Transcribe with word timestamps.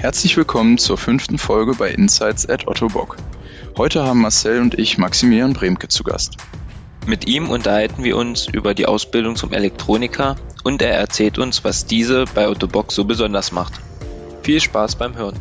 Herzlich 0.00 0.34
willkommen 0.38 0.78
zur 0.78 0.96
fünften 0.96 1.36
Folge 1.36 1.74
bei 1.74 1.90
Insights 1.90 2.48
at 2.48 2.66
Otto 2.66 2.88
Bock. 2.88 3.18
Heute 3.76 4.02
haben 4.02 4.22
Marcel 4.22 4.62
und 4.62 4.78
ich 4.78 4.96
Maximilian 4.96 5.52
Bremke 5.52 5.88
zu 5.88 6.04
Gast. 6.04 6.38
Mit 7.06 7.28
ihm 7.28 7.50
unterhalten 7.50 8.02
wir 8.02 8.16
uns 8.16 8.46
über 8.46 8.72
die 8.72 8.86
Ausbildung 8.86 9.36
zum 9.36 9.52
Elektroniker 9.52 10.36
und 10.64 10.80
er 10.80 10.94
erzählt 10.94 11.36
uns, 11.36 11.64
was 11.64 11.84
diese 11.84 12.24
bei 12.34 12.48
Otto 12.48 12.66
Bock 12.66 12.92
so 12.92 13.04
besonders 13.04 13.52
macht. 13.52 13.74
Viel 14.42 14.58
Spaß 14.58 14.96
beim 14.96 15.16
Hören. 15.16 15.38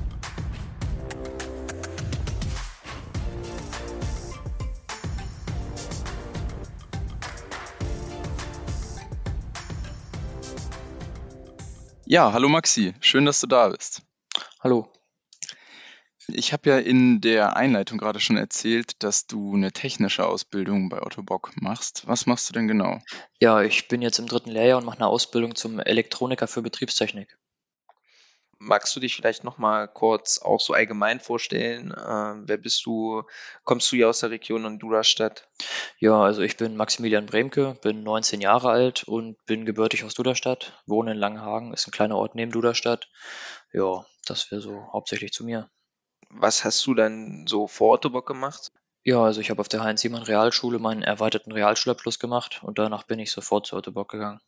Ja, 12.05 12.33
hallo 12.33 12.49
Maxi, 12.49 12.93
schön, 12.99 13.23
dass 13.23 13.39
du 13.39 13.47
da 13.47 13.69
bist. 13.69 14.03
Hallo. 14.61 14.91
Ich 16.27 16.51
habe 16.51 16.69
ja 16.69 16.79
in 16.79 17.21
der 17.21 17.55
Einleitung 17.55 17.97
gerade 17.97 18.19
schon 18.19 18.35
erzählt, 18.35 19.01
dass 19.03 19.25
du 19.25 19.55
eine 19.55 19.71
technische 19.71 20.27
Ausbildung 20.27 20.89
bei 20.89 21.01
Otto 21.01 21.23
Bock 21.23 21.53
machst. 21.55 22.05
Was 22.07 22.25
machst 22.25 22.49
du 22.49 22.53
denn 22.53 22.67
genau? 22.67 22.99
Ja, 23.39 23.61
ich 23.61 23.87
bin 23.87 24.01
jetzt 24.01 24.19
im 24.19 24.27
dritten 24.27 24.49
Lehrjahr 24.49 24.79
und 24.79 24.85
mache 24.85 24.97
eine 24.97 25.07
Ausbildung 25.07 25.55
zum 25.55 25.79
Elektroniker 25.79 26.47
für 26.47 26.61
Betriebstechnik. 26.61 27.37
Magst 28.61 28.93
du 28.93 28.99
dich 28.99 29.15
vielleicht 29.15 29.45
noch 29.45 29.57
mal 29.57 29.87
kurz 29.87 30.39
auch 30.39 30.59
so 30.59 30.73
allgemein 30.73 31.21
vorstellen? 31.21 31.91
Äh, 31.91 32.45
wer 32.45 32.57
bist 32.57 32.85
du? 32.85 33.23
Kommst 33.63 33.89
du 33.89 33.95
hier 33.95 34.09
aus 34.09 34.19
der 34.19 34.31
Region 34.31 34.65
in 34.65 34.77
Duderstadt? 34.77 35.47
Ja, 35.99 36.21
also 36.21 36.41
ich 36.41 36.57
bin 36.57 36.75
Maximilian 36.75 37.25
Bremke, 37.25 37.77
bin 37.81 38.03
19 38.03 38.41
Jahre 38.41 38.69
alt 38.69 39.05
und 39.05 39.37
bin 39.45 39.65
gebürtig 39.65 40.03
aus 40.03 40.13
Duderstadt, 40.13 40.83
wohne 40.85 41.11
in 41.11 41.17
Langenhagen, 41.17 41.73
ist 41.73 41.87
ein 41.87 41.91
kleiner 41.91 42.17
Ort 42.17 42.35
neben 42.35 42.51
Duderstadt. 42.51 43.07
Ja, 43.71 44.05
das 44.25 44.51
wäre 44.51 44.61
so 44.61 44.89
hauptsächlich 44.91 45.31
zu 45.31 45.43
mir. 45.43 45.69
Was 46.29 46.63
hast 46.63 46.85
du 46.85 46.93
dann 46.93 47.45
so 47.47 47.67
vor 47.67 47.93
Ottobock 47.93 48.27
gemacht? 48.27 48.71
Ja, 49.03 49.23
also 49.23 49.41
ich 49.41 49.49
habe 49.49 49.61
auf 49.61 49.69
der 49.69 49.83
Heinz-Siemann 49.83 50.23
Realschule 50.23 50.79
meinen 50.79 51.03
erweiterten 51.03 51.51
Realschulabschluss 51.51 52.19
gemacht 52.19 52.61
und 52.63 52.77
danach 52.77 53.03
bin 53.03 53.19
ich 53.19 53.31
sofort 53.31 53.65
zu 53.65 53.75
Ottobock 53.75 54.09
gegangen. 54.09 54.41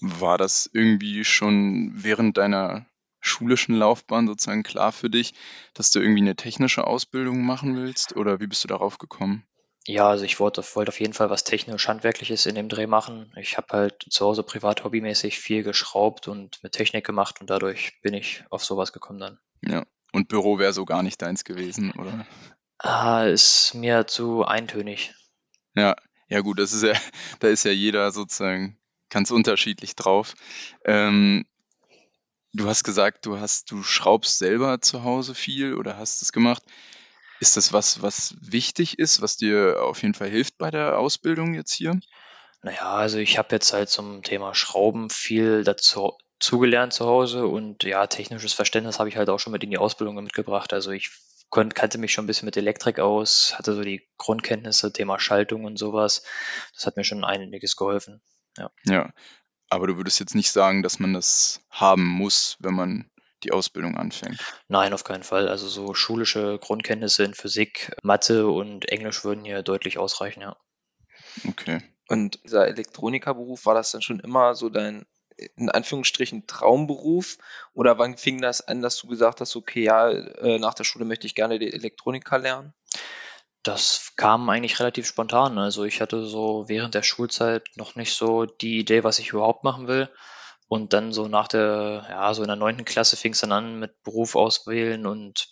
War 0.00 0.36
das 0.36 0.68
irgendwie 0.72 1.24
schon 1.24 1.92
während 1.94 2.36
deiner 2.36 2.86
schulischen 3.20 3.74
Laufbahn 3.74 4.26
sozusagen 4.26 4.62
klar 4.62 4.92
für 4.92 5.08
dich, 5.08 5.34
dass 5.74 5.90
du 5.90 6.00
irgendwie 6.00 6.20
eine 6.20 6.36
technische 6.36 6.86
Ausbildung 6.86 7.42
machen 7.42 7.76
willst 7.76 8.14
oder 8.14 8.40
wie 8.40 8.46
bist 8.46 8.64
du 8.64 8.68
darauf 8.68 8.98
gekommen? 8.98 9.46
Ja, 9.86 10.08
also 10.08 10.24
ich 10.24 10.40
wollte, 10.40 10.64
wollte 10.74 10.88
auf 10.88 11.00
jeden 11.00 11.12
Fall 11.12 11.30
was 11.30 11.44
technisch-handwerkliches 11.44 12.46
in 12.46 12.56
dem 12.56 12.68
Dreh 12.68 12.88
machen. 12.88 13.32
Ich 13.36 13.56
habe 13.56 13.68
halt 13.70 14.04
zu 14.10 14.24
Hause 14.24 14.42
privat 14.42 14.82
hobbymäßig 14.82 15.38
viel 15.38 15.62
geschraubt 15.62 16.26
und 16.26 16.60
mit 16.64 16.72
Technik 16.72 17.06
gemacht 17.06 17.40
und 17.40 17.50
dadurch 17.50 18.00
bin 18.02 18.12
ich 18.12 18.44
auf 18.50 18.64
sowas 18.64 18.92
gekommen 18.92 19.20
dann. 19.20 19.38
Ja, 19.62 19.86
und 20.12 20.28
Büro 20.28 20.58
wäre 20.58 20.72
so 20.72 20.84
gar 20.84 21.04
nicht 21.04 21.22
deins 21.22 21.44
gewesen, 21.44 21.92
oder? 21.92 22.26
Ah, 22.78 23.24
ist 23.24 23.74
mir 23.74 24.06
zu 24.08 24.44
eintönig. 24.44 25.14
Ja, 25.74 25.94
ja 26.28 26.40
gut, 26.40 26.58
das 26.58 26.72
ist 26.72 26.82
ja, 26.82 26.94
da 27.40 27.48
ist 27.48 27.64
ja 27.64 27.70
jeder 27.70 28.10
sozusagen 28.10 28.76
ganz 29.08 29.30
unterschiedlich 29.30 29.94
drauf. 29.94 30.34
Ähm, 30.84 31.46
du 32.52 32.68
hast 32.68 32.82
gesagt, 32.82 33.24
du 33.26 33.38
hast, 33.38 33.70
du 33.70 33.84
schraubst 33.84 34.38
selber 34.38 34.80
zu 34.80 35.04
Hause 35.04 35.36
viel 35.36 35.74
oder 35.74 35.96
hast 35.96 36.22
es 36.22 36.32
gemacht. 36.32 36.64
Ist 37.40 37.56
das 37.56 37.72
was, 37.72 38.02
was 38.02 38.34
wichtig 38.40 38.98
ist, 38.98 39.20
was 39.20 39.36
dir 39.36 39.82
auf 39.82 40.02
jeden 40.02 40.14
Fall 40.14 40.28
hilft 40.28 40.58
bei 40.58 40.70
der 40.70 40.98
Ausbildung 40.98 41.54
jetzt 41.54 41.72
hier? 41.72 41.98
Naja, 42.62 42.94
also 42.94 43.18
ich 43.18 43.38
habe 43.38 43.48
jetzt 43.52 43.72
halt 43.72 43.88
zum 43.88 44.22
Thema 44.22 44.54
Schrauben 44.54 45.10
viel 45.10 45.62
dazu 45.62 46.16
zugelernt 46.38 46.92
zu 46.92 47.06
Hause 47.06 47.46
und 47.46 47.84
ja, 47.84 48.06
technisches 48.06 48.52
Verständnis 48.52 48.98
habe 48.98 49.08
ich 49.08 49.16
halt 49.16 49.30
auch 49.30 49.38
schon 49.38 49.52
mit 49.52 49.64
in 49.64 49.70
die 49.70 49.78
Ausbildung 49.78 50.16
mitgebracht. 50.16 50.72
Also 50.72 50.90
ich 50.90 51.10
konnt, 51.48 51.74
kannte 51.74 51.98
mich 51.98 52.12
schon 52.12 52.24
ein 52.24 52.26
bisschen 52.26 52.46
mit 52.46 52.56
Elektrik 52.56 52.98
aus, 52.98 53.54
hatte 53.56 53.74
so 53.74 53.82
die 53.82 54.06
Grundkenntnisse, 54.18 54.92
Thema 54.92 55.18
Schaltung 55.18 55.64
und 55.64 55.78
sowas. 55.78 56.22
Das 56.74 56.86
hat 56.86 56.96
mir 56.96 57.04
schon 57.04 57.24
einiges 57.24 57.76
geholfen. 57.76 58.20
Ja. 58.58 58.70
Ja, 58.84 59.10
aber 59.68 59.86
du 59.86 59.96
würdest 59.96 60.20
jetzt 60.20 60.34
nicht 60.34 60.50
sagen, 60.50 60.82
dass 60.82 60.98
man 60.98 61.12
das 61.12 61.60
haben 61.70 62.04
muss, 62.04 62.56
wenn 62.60 62.74
man 62.74 63.10
die 63.42 63.52
Ausbildung 63.52 63.96
anfängt. 63.96 64.38
Nein, 64.68 64.92
auf 64.92 65.04
keinen 65.04 65.22
Fall. 65.22 65.48
Also 65.48 65.68
so 65.68 65.94
schulische 65.94 66.58
Grundkenntnisse 66.58 67.24
in 67.24 67.34
Physik, 67.34 67.94
Mathe 68.02 68.48
und 68.48 68.88
Englisch 68.88 69.24
würden 69.24 69.44
hier 69.44 69.62
deutlich 69.62 69.98
ausreichen, 69.98 70.40
ja. 70.40 70.56
Okay. 71.48 71.82
Und 72.08 72.42
dieser 72.44 72.66
Elektronikerberuf, 72.68 73.66
war 73.66 73.74
das 73.74 73.90
dann 73.90 74.02
schon 74.02 74.20
immer 74.20 74.54
so 74.54 74.68
dein, 74.68 75.06
in 75.56 75.68
Anführungsstrichen, 75.70 76.46
Traumberuf? 76.46 77.38
Oder 77.74 77.98
wann 77.98 78.16
fing 78.16 78.40
das 78.40 78.66
an, 78.66 78.80
dass 78.80 78.98
du 78.98 79.08
gesagt 79.08 79.40
hast, 79.40 79.56
okay, 79.56 79.82
ja, 79.82 80.10
äh, 80.10 80.58
nach 80.58 80.74
der 80.74 80.84
Schule 80.84 81.04
möchte 81.04 81.26
ich 81.26 81.34
gerne 81.34 81.58
die 81.58 81.72
Elektroniker 81.72 82.38
lernen? 82.38 82.72
Das 83.62 84.12
kam 84.16 84.48
eigentlich 84.48 84.78
relativ 84.78 85.06
spontan. 85.06 85.58
Also 85.58 85.84
ich 85.84 86.00
hatte 86.00 86.24
so 86.24 86.68
während 86.68 86.94
der 86.94 87.02
Schulzeit 87.02 87.66
noch 87.74 87.96
nicht 87.96 88.14
so 88.14 88.46
die 88.46 88.78
Idee, 88.78 89.02
was 89.02 89.18
ich 89.18 89.30
überhaupt 89.30 89.64
machen 89.64 89.88
will. 89.88 90.08
Und 90.68 90.92
dann 90.92 91.12
so 91.12 91.28
nach 91.28 91.48
der, 91.48 92.06
ja, 92.08 92.34
so 92.34 92.42
in 92.42 92.48
der 92.48 92.56
neunten 92.56 92.84
Klasse 92.84 93.16
fing 93.16 93.32
es 93.32 93.40
dann 93.40 93.52
an 93.52 93.78
mit 93.78 94.02
Beruf 94.02 94.34
auswählen 94.34 95.06
und 95.06 95.48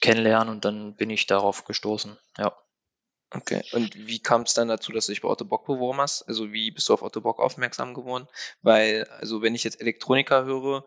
kennenlernen 0.00 0.52
und 0.52 0.64
dann 0.64 0.94
bin 0.94 1.10
ich 1.10 1.26
darauf 1.26 1.64
gestoßen, 1.64 2.18
ja. 2.38 2.56
Okay, 3.32 3.62
und 3.72 4.06
wie 4.06 4.20
kam 4.20 4.42
es 4.42 4.54
dann 4.54 4.68
dazu, 4.68 4.92
dass 4.92 5.06
du 5.06 5.12
dich 5.12 5.20
bei 5.20 5.28
Otto 5.28 5.44
Bock 5.44 5.66
beworben 5.66 6.00
hast? 6.00 6.22
Also 6.28 6.52
wie 6.52 6.70
bist 6.70 6.88
du 6.88 6.94
auf 6.94 7.02
Otto 7.02 7.20
Bock 7.20 7.40
aufmerksam 7.40 7.92
geworden? 7.92 8.28
Weil, 8.62 9.04
also 9.18 9.42
wenn 9.42 9.56
ich 9.56 9.64
jetzt 9.64 9.80
Elektroniker 9.80 10.44
höre, 10.44 10.84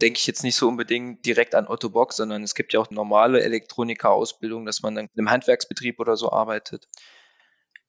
denke 0.00 0.18
ich 0.18 0.26
jetzt 0.26 0.44
nicht 0.44 0.54
so 0.54 0.68
unbedingt 0.68 1.26
direkt 1.26 1.54
an 1.56 1.66
Otto 1.66 1.90
Bock, 1.90 2.12
sondern 2.12 2.44
es 2.44 2.54
gibt 2.54 2.72
ja 2.72 2.80
auch 2.80 2.90
normale 2.90 3.42
Elektroniker-Ausbildung, 3.42 4.66
dass 4.66 4.82
man 4.82 4.94
dann 4.94 5.08
im 5.14 5.30
Handwerksbetrieb 5.30 5.98
oder 5.98 6.16
so 6.16 6.30
arbeitet. 6.30 6.86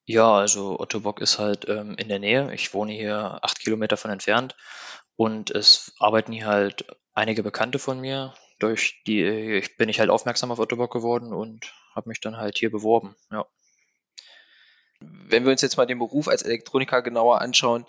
Ja, 0.04 0.32
also 0.34 0.80
Otto 0.80 1.00
Bock 1.00 1.20
ist 1.20 1.38
halt 1.38 1.68
ähm, 1.68 1.94
in 1.96 2.08
der 2.08 2.18
Nähe. 2.18 2.52
Ich 2.52 2.74
wohne 2.74 2.92
hier 2.92 3.38
acht 3.42 3.60
Kilometer 3.60 3.96
von 3.96 4.10
entfernt 4.10 4.56
und 5.16 5.50
es 5.50 5.94
arbeiten 5.98 6.32
hier 6.32 6.46
halt 6.46 6.86
einige 7.14 7.42
Bekannte 7.42 7.78
von 7.78 8.00
mir. 8.00 8.34
Durch 8.58 9.02
die 9.06 9.24
ich 9.24 9.76
bin 9.76 9.88
ich 9.88 9.98
halt 10.00 10.10
aufmerksam 10.10 10.52
auf 10.52 10.58
Otto 10.58 10.76
Bock 10.76 10.92
geworden 10.92 11.32
und 11.32 11.72
habe 11.94 12.08
mich 12.08 12.20
dann 12.20 12.36
halt 12.36 12.58
hier 12.58 12.70
beworben. 12.70 13.16
Ja. 13.30 13.46
Wenn 15.00 15.44
wir 15.44 15.52
uns 15.52 15.62
jetzt 15.62 15.76
mal 15.76 15.86
den 15.86 15.98
Beruf 15.98 16.28
als 16.28 16.42
Elektroniker 16.42 17.02
genauer 17.02 17.40
anschauen, 17.40 17.86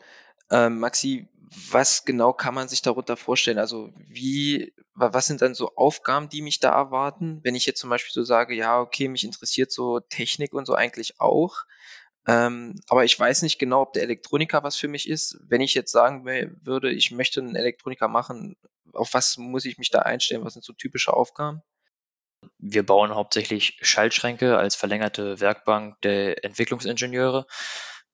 ähm, 0.50 0.80
Maxi, 0.80 1.28
was 1.72 2.06
genau 2.06 2.34
kann 2.34 2.54
man 2.54 2.68
sich 2.68 2.82
darunter 2.82 3.18
vorstellen? 3.18 3.60
Also 3.60 3.92
wie, 4.08 4.74
was 4.96 5.28
sind 5.28 5.42
dann 5.42 5.54
so 5.54 5.76
Aufgaben, 5.76 6.30
die 6.30 6.42
mich 6.42 6.60
da 6.60 6.72
erwarten? 6.72 7.40
Wenn 7.44 7.56
ich 7.56 7.66
jetzt 7.66 7.80
zum 7.80 7.90
Beispiel 7.90 8.14
so 8.14 8.24
sage, 8.24 8.56
ja, 8.56 8.80
okay, 8.80 9.08
mich 9.08 9.24
interessiert 9.24 9.72
so 9.72 10.00
Technik 10.00 10.54
und 10.54 10.66
so 10.66 10.74
eigentlich 10.74 11.20
auch, 11.20 11.66
ähm, 12.26 12.80
aber 12.88 13.04
ich 13.04 13.20
weiß 13.20 13.42
nicht 13.42 13.60
genau, 13.60 13.82
ob 13.82 13.94
der 13.94 14.04
Elektroniker 14.04 14.64
was 14.64 14.78
für 14.78 14.88
mich 14.88 15.10
ist. 15.10 15.38
Wenn 15.42 15.62
ich 15.62 15.74
jetzt 15.74 15.92
sagen 15.92 16.26
würde, 16.26 16.92
ich 16.92 17.12
möchte 17.12 17.42
einen 17.42 17.56
Elektroniker 17.56 18.08
machen, 18.08 18.56
auf 18.94 19.14
was 19.14 19.38
muss 19.38 19.66
ich 19.66 19.78
mich 19.78 19.90
da 19.90 20.00
einstellen? 20.00 20.46
Was 20.46 20.54
sind 20.54 20.64
so 20.64 20.74
typische 20.74 21.14
Aufgaben? 21.14 21.62
Wir 22.58 22.86
bauen 22.86 23.14
hauptsächlich 23.14 23.78
Schaltschränke 23.82 24.58
als 24.58 24.76
verlängerte 24.76 25.40
Werkbank 25.40 26.00
der 26.02 26.44
Entwicklungsingenieure. 26.44 27.46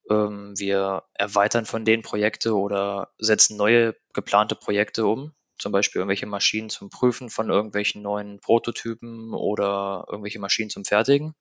Ähm, 0.09 0.53
wir 0.57 1.03
erweitern 1.13 1.65
von 1.65 1.85
denen 1.85 2.03
Projekte 2.03 2.55
oder 2.55 3.11
setzen 3.17 3.57
neue 3.57 3.95
geplante 4.13 4.55
Projekte 4.55 5.05
um. 5.05 5.33
Zum 5.57 5.71
Beispiel 5.71 5.99
irgendwelche 5.99 6.25
Maschinen 6.25 6.69
zum 6.69 6.89
Prüfen 6.89 7.29
von 7.29 7.49
irgendwelchen 7.49 8.01
neuen 8.01 8.39
Prototypen 8.39 9.33
oder 9.33 10.05
irgendwelche 10.07 10.39
Maschinen 10.39 10.69
zum 10.69 10.85
Fertigen. 10.85 11.35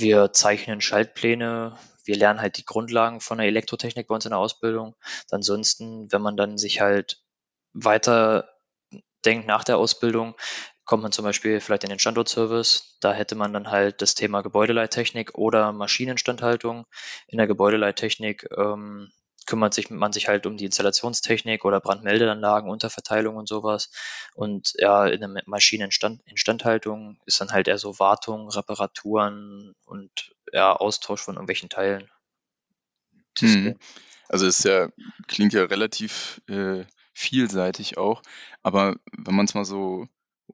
Wir 0.00 0.32
zeichnen 0.32 0.80
Schaltpläne. 0.80 1.78
Wir 2.04 2.16
lernen 2.16 2.40
halt 2.40 2.56
die 2.56 2.64
Grundlagen 2.64 3.20
von 3.20 3.38
der 3.38 3.46
Elektrotechnik 3.46 4.08
bei 4.08 4.14
uns 4.14 4.24
in 4.24 4.30
der 4.30 4.38
Ausbildung. 4.38 4.96
Ansonsten, 5.30 6.10
wenn 6.10 6.22
man 6.22 6.36
dann 6.36 6.58
sich 6.58 6.80
halt 6.80 7.22
weiter 7.72 8.48
denkt 9.24 9.46
nach 9.46 9.64
der 9.64 9.76
Ausbildung, 9.76 10.34
kommt 10.84 11.02
man 11.02 11.12
zum 11.12 11.24
Beispiel 11.24 11.60
vielleicht 11.60 11.84
in 11.84 11.90
den 11.90 11.98
Standortservice. 11.98 12.96
Da 13.00 13.12
hätte 13.12 13.34
man 13.36 13.52
dann 13.52 13.70
halt 13.70 14.02
das 14.02 14.14
Thema 14.14 14.40
Gebäudeleittechnik 14.40 15.34
oder 15.34 15.72
Maschinenstandhaltung. 15.72 16.86
In 17.28 17.38
der 17.38 17.46
Gebäudeleittechnik 17.46 18.48
ähm, 18.56 19.12
kümmert 19.50 19.74
sich 19.74 19.90
man 19.90 20.12
sich 20.12 20.28
halt 20.28 20.46
um 20.46 20.56
die 20.56 20.64
Installationstechnik 20.64 21.64
oder 21.64 21.80
Brandmeldeanlagen, 21.80 22.70
Unterverteilung 22.70 23.34
und 23.34 23.48
sowas. 23.48 23.90
Und 24.34 24.74
ja, 24.78 25.08
in 25.08 25.20
der 25.20 25.42
Maschineninstandhaltung 25.46 27.18
ist 27.26 27.40
dann 27.40 27.50
halt 27.50 27.66
eher 27.66 27.76
so 27.76 27.98
Wartung, 27.98 28.48
Reparaturen 28.48 29.74
und 29.86 30.32
ja, 30.52 30.72
Austausch 30.72 31.22
von 31.22 31.34
irgendwelchen 31.34 31.68
Teilen. 31.68 32.08
Hm. 33.40 33.76
Also 34.28 34.46
es 34.46 34.62
ja, 34.62 34.88
klingt 35.26 35.52
ja 35.52 35.64
relativ 35.64 36.40
äh, 36.46 36.84
vielseitig 37.12 37.98
auch, 37.98 38.22
aber 38.62 38.94
wenn 39.18 39.34
man 39.34 39.46
es 39.46 39.54
mal 39.54 39.64
so 39.64 40.06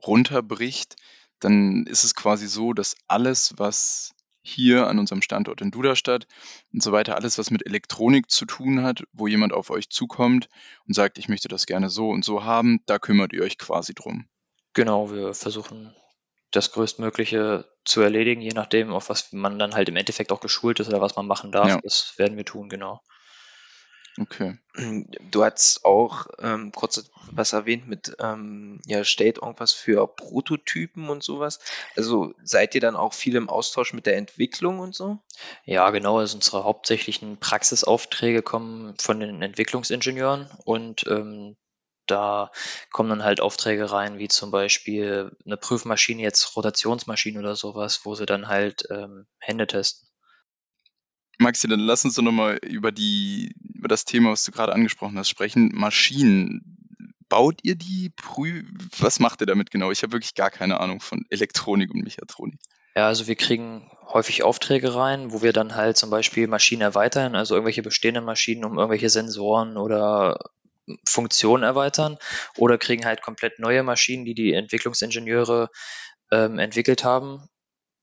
runterbricht, 0.07 0.97
dann 1.39 1.85
ist 1.85 2.05
es 2.05 2.15
quasi 2.15 2.47
so, 2.47 2.73
dass 2.73 2.97
alles, 3.09 3.53
was 3.59 4.15
hier 4.47 4.87
an 4.87 4.99
unserem 4.99 5.23
Standort 5.23 5.61
in 5.61 5.71
Duderstadt 5.71 6.27
und 6.73 6.83
so 6.83 6.93
weiter. 6.93 7.17
Alles, 7.17 7.39
was 7.39 7.51
mit 7.51 7.67
Elektronik 7.67 8.31
zu 8.31 8.47
tun 8.47 8.83
hat, 8.83 9.05
wo 9.13 9.27
jemand 9.27 9.53
auf 9.53 9.71
euch 9.71 9.91
zukommt 9.91 10.49
und 10.87 10.95
sagt, 10.95 11.19
ich 11.19 11.29
möchte 11.29 11.49
das 11.49 11.67
gerne 11.67 11.91
so 11.91 12.11
und 12.11 12.25
so 12.25 12.45
haben, 12.45 12.81
da 12.87 12.99
kümmert 12.99 13.33
ihr 13.33 13.43
euch 13.43 13.59
quasi 13.59 13.95
drum. 13.95 14.27
Genau, 14.73 15.11
wir 15.11 15.35
versuchen 15.35 15.95
das 16.53 16.71
Größtmögliche 16.73 17.67
zu 17.85 18.01
erledigen, 18.01 18.41
je 18.41 18.53
nachdem, 18.55 18.93
auf 18.93 19.09
was 19.09 19.33
man 19.33 19.59
dann 19.59 19.75
halt 19.75 19.89
im 19.89 19.97
Endeffekt 19.97 20.33
auch 20.33 20.41
geschult 20.41 20.81
ist 20.81 20.89
oder 20.89 21.01
was 21.01 21.17
man 21.17 21.27
machen 21.27 21.51
darf. 21.51 21.69
Ja. 21.69 21.81
Das 21.83 22.15
werden 22.17 22.37
wir 22.37 22.45
tun, 22.45 22.69
genau. 22.69 23.01
Okay. 24.19 24.59
Du 25.31 25.45
hast 25.45 25.85
auch 25.85 26.27
ähm, 26.39 26.73
kurz 26.73 27.11
was 27.31 27.53
erwähnt 27.53 27.87
mit, 27.87 28.17
ähm, 28.19 28.81
ja, 28.87 29.05
steht 29.05 29.39
irgendwas 29.39 29.73
für 29.73 30.07
Prototypen 30.07 31.09
und 31.09 31.23
sowas. 31.23 31.61
Also 31.97 32.35
seid 32.43 32.75
ihr 32.75 32.81
dann 32.81 32.97
auch 32.97 33.13
viel 33.13 33.37
im 33.37 33.51
Austausch 33.51 33.93
mit 33.93 34.07
der 34.07 34.17
Entwicklung 34.17 34.81
und 34.81 34.95
so? 34.95 35.19
Ja, 35.65 35.91
genau. 35.91 36.19
Also 36.19 36.37
unsere 36.37 36.65
hauptsächlichen 36.65 37.39
Praxisaufträge 37.39 38.43
kommen 38.43 38.95
von 38.99 39.21
den 39.21 39.43
Entwicklungsingenieuren 39.43 40.49
und 40.65 41.07
ähm, 41.09 41.57
da 42.07 42.53
kommen 42.93 43.11
dann 43.11 43.25
halt 43.25 43.41
Aufträge 43.41 43.91
rein, 43.91 44.19
wie 44.19 44.29
zum 44.29 44.51
Beispiel 44.51 45.37
eine 45.45 45.57
Prüfmaschine, 45.57 46.23
jetzt 46.23 46.57
Rotationsmaschine 46.57 47.39
oder 47.39 47.57
sowas, 47.57 48.01
wo 48.05 48.15
sie 48.15 48.27
dann 48.27 48.49
halt 48.49 48.87
ähm, 48.91 49.27
Hände 49.39 49.67
testen. 49.67 50.09
Maxi, 51.39 51.69
dann 51.69 51.81
lass 51.81 52.05
uns 52.05 52.15
doch 52.15 52.23
nochmal 52.23 52.59
über 52.63 52.93
die, 52.93 53.55
über 53.77 53.89
das 53.89 54.05
Thema, 54.05 54.31
was 54.31 54.45
du 54.45 54.53
gerade 54.53 54.73
angesprochen 54.73 55.19
hast, 55.19 55.29
sprechen. 55.29 55.71
Maschinen. 55.75 56.79
Baut 57.29 57.61
ihr 57.63 57.75
die? 57.75 58.13
Was 58.99 59.19
macht 59.19 59.41
ihr 59.41 59.47
damit 59.47 59.71
genau? 59.71 59.91
Ich 59.91 60.03
habe 60.03 60.13
wirklich 60.13 60.35
gar 60.35 60.51
keine 60.51 60.81
Ahnung 60.81 61.01
von 61.01 61.25
Elektronik 61.29 61.93
und 61.93 62.03
Mechatronik. 62.03 62.61
Ja, 62.95 63.09
also 63.09 63.27
wir 63.27 63.35
kriegen 63.35 63.91
häufig 64.07 64.43
Aufträge 64.43 64.95
rein, 64.95 65.33
wo 65.33 65.43
wir 65.43 65.53
dann 65.53 65.75
halt 65.75 65.97
zum 65.97 66.09
Beispiel 66.09 66.47
Maschinen 66.47 66.83
erweitern, 66.83 67.35
also 67.35 67.55
irgendwelche 67.55 67.83
bestehenden 67.83 68.25
Maschinen 68.25 68.65
um 68.65 68.79
irgendwelche 68.79 69.11
Sensoren 69.11 69.77
oder 69.77 70.39
Funktionen 71.07 71.63
erweitern 71.63 72.17
oder 72.57 72.79
kriegen 72.79 73.05
halt 73.05 73.23
komplett 73.23 73.59
neue 73.59 73.83
Maschinen, 73.83 74.25
die 74.25 74.35
die 74.35 74.53
Entwicklungsingenieure 74.53 75.69
ähm, 76.31 76.59
entwickelt 76.59 77.05
haben, 77.05 77.49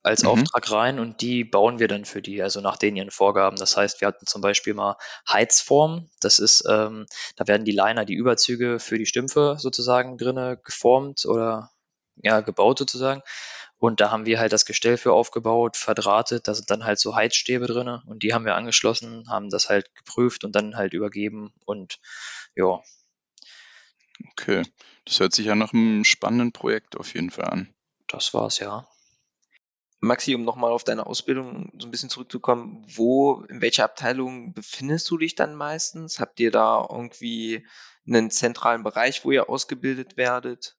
als 0.04 0.24
Mhm. 0.24 0.28
Auftrag 0.28 0.72
rein 0.72 1.00
und 1.00 1.22
die 1.22 1.44
bauen 1.44 1.80
wir 1.80 1.88
dann 1.88 2.06
für 2.06 2.22
die, 2.22 2.42
also 2.44 2.62
nach 2.62 2.78
denen 2.78 2.98
ihren 2.98 3.12
Vorgaben. 3.12 3.58
Das 3.58 3.78
heißt, 3.78 4.02
wir 4.02 4.08
hatten 4.08 4.28
zum 4.28 4.42
Beispiel 4.42 4.74
mal 4.74 4.98
Heizform. 5.28 6.10
Das 6.22 6.40
ist, 6.40 6.66
ähm, 6.70 7.06
da 7.38 7.48
werden 7.48 7.66
die 7.66 7.72
Liner, 7.72 8.06
die 8.06 8.16
Überzüge 8.16 8.80
für 8.80 8.98
die 8.98 9.06
Stümpfe 9.06 9.56
sozusagen 9.60 10.18
drinne 10.18 10.58
geformt 10.64 11.26
oder 11.26 11.72
ja, 12.18 12.42
gebaut 12.42 12.80
sozusagen. 12.80 13.22
Und 13.78 14.00
da 14.00 14.12
haben 14.12 14.26
wir 14.26 14.40
halt 14.40 14.54
das 14.54 14.66
Gestell 14.66 14.98
für 14.98 15.14
aufgebaut, 15.14 15.78
verdrahtet. 15.78 16.48
Da 16.48 16.54
sind 16.54 16.70
dann 16.70 16.86
halt 16.86 17.00
so 17.00 17.16
Heizstäbe 17.16 17.68
drinne 17.68 18.04
und 18.08 18.24
die 18.24 18.34
haben 18.34 18.46
wir 18.46 18.56
angeschlossen, 18.56 19.26
haben 19.30 19.50
das 19.50 19.70
halt 19.70 19.94
geprüft 19.96 20.44
und 20.44 20.54
dann 20.56 20.76
halt 20.78 20.94
übergeben 20.94 21.54
und 21.66 22.00
ja, 22.56 22.82
Okay. 24.32 24.64
Das 25.06 25.20
hört 25.20 25.34
sich 25.34 25.46
ja 25.46 25.56
nach 25.56 25.74
einem 25.74 26.04
spannenden 26.04 26.52
Projekt 26.52 26.98
auf 26.98 27.14
jeden 27.14 27.30
Fall 27.32 27.46
an. 27.46 27.74
das 28.08 28.34
war's 28.34 28.60
ja. 28.60 28.88
Maxi, 30.04 30.36
um 30.36 30.44
nochmal 30.44 30.72
auf 30.72 30.84
deine 30.84 31.06
Ausbildung 31.06 31.72
so 31.80 31.88
ein 31.88 31.92
bisschen 31.92 32.10
zurückzukommen, 32.10 32.86
wo, 32.94 33.44
in 33.48 33.62
welcher 33.62 33.86
Abteilung 33.86 34.54
befindest 34.54 35.10
du 35.10 35.18
dich 35.18 35.36
dann 35.36 35.56
meistens? 35.56 36.20
Habt 36.20 36.42
ihr 36.42 36.52
da 36.52 36.86
irgendwie 36.90 37.66
einen 38.06 38.30
zentralen 38.30 38.84
Bereich, 38.84 39.24
wo 39.24 39.32
ihr 39.32 39.50
ausgebildet 39.50 40.18
werdet? 40.18 40.76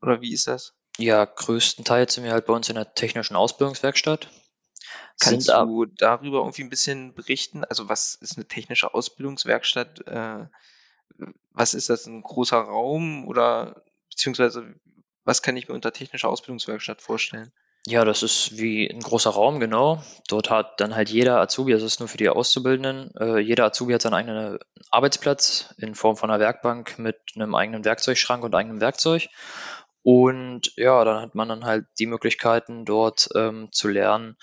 Oder 0.00 0.22
wie 0.22 0.32
ist 0.32 0.46
das? 0.46 0.74
Ja, 0.96 1.26
größtenteils 1.26 2.14
sind 2.14 2.24
wir 2.24 2.32
halt 2.32 2.46
bei 2.46 2.54
uns 2.54 2.70
in 2.70 2.76
der 2.76 2.94
technischen 2.94 3.36
Ausbildungswerkstatt. 3.36 4.30
Kannst 5.20 5.46
Sind 5.46 5.56
du 5.56 5.84
darüber 5.84 6.38
irgendwie 6.38 6.62
ein 6.62 6.70
bisschen 6.70 7.14
berichten? 7.14 7.64
Also 7.64 7.90
was 7.90 8.14
ist 8.14 8.36
eine 8.36 8.48
technische 8.48 8.94
Ausbildungswerkstatt? 8.94 10.06
Äh, 10.06 10.46
was 11.50 11.74
ist 11.74 11.90
das, 11.90 12.06
ein 12.06 12.22
großer 12.22 12.58
Raum 12.58 13.28
oder 13.28 13.84
beziehungsweise 14.08 14.74
was 15.24 15.42
kann 15.42 15.56
ich 15.56 15.68
mir 15.68 15.74
unter 15.74 15.92
technischer 15.92 16.30
Ausbildungswerkstatt 16.30 17.02
vorstellen? 17.02 17.52
Ja, 17.86 18.06
das 18.06 18.22
ist 18.22 18.56
wie 18.56 18.88
ein 18.88 19.00
großer 19.00 19.30
Raum, 19.30 19.60
genau. 19.60 20.02
Dort 20.28 20.48
hat 20.48 20.80
dann 20.80 20.94
halt 20.94 21.10
jeder 21.10 21.40
Azubi, 21.40 21.72
das 21.72 21.82
ist 21.82 22.00
nur 22.00 22.08
für 22.08 22.16
die 22.16 22.30
Auszubildenden, 22.30 23.14
äh, 23.20 23.38
jeder 23.38 23.66
Azubi 23.66 23.92
hat 23.92 24.00
seinen 24.00 24.14
eigenen 24.14 24.58
Arbeitsplatz 24.90 25.74
in 25.76 25.94
Form 25.94 26.16
von 26.16 26.30
einer 26.30 26.40
Werkbank 26.40 26.98
mit 26.98 27.18
einem 27.36 27.54
eigenen 27.54 27.84
Werkzeugschrank 27.84 28.42
und 28.42 28.54
eigenem 28.54 28.80
Werkzeug. 28.80 29.28
Und 30.02 30.72
ja, 30.76 31.04
dann 31.04 31.20
hat 31.22 31.34
man 31.34 31.48
dann 31.48 31.64
halt 31.66 31.86
die 31.98 32.06
Möglichkeiten, 32.06 32.86
dort 32.86 33.28
ähm, 33.34 33.68
zu 33.70 33.88
lernen, 33.88 34.36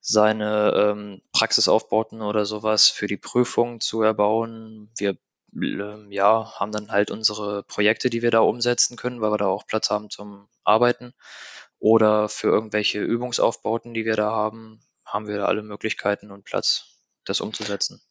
seine 0.00 0.72
ähm, 0.74 1.22
Praxisaufbauten 1.32 2.22
oder 2.22 2.46
sowas 2.46 2.88
für 2.88 3.06
die 3.06 3.16
Prüfung 3.18 3.80
zu 3.80 4.00
erbauen. 4.02 4.90
Wir 4.96 5.16
ähm, 5.54 6.08
ja, 6.10 6.52
haben 6.58 6.72
dann 6.72 6.90
halt 6.90 7.10
unsere 7.10 7.64
Projekte, 7.64 8.08
die 8.10 8.22
wir 8.22 8.30
da 8.30 8.40
umsetzen 8.40 8.96
können, 8.96 9.20
weil 9.20 9.32
wir 9.32 9.38
da 9.38 9.46
auch 9.46 9.66
Platz 9.66 9.90
haben 9.90 10.08
zum 10.10 10.48
Arbeiten. 10.64 11.12
Oder 11.78 12.28
für 12.28 12.48
irgendwelche 12.48 13.00
Übungsaufbauten, 13.00 13.94
die 13.94 14.04
wir 14.04 14.16
da 14.16 14.30
haben, 14.30 14.80
haben 15.04 15.26
wir 15.26 15.38
da 15.38 15.44
alle 15.46 15.62
Möglichkeiten 15.62 16.30
und 16.30 16.44
Platz, 16.44 16.98
das 17.24 17.40
umzusetzen. 17.40 18.02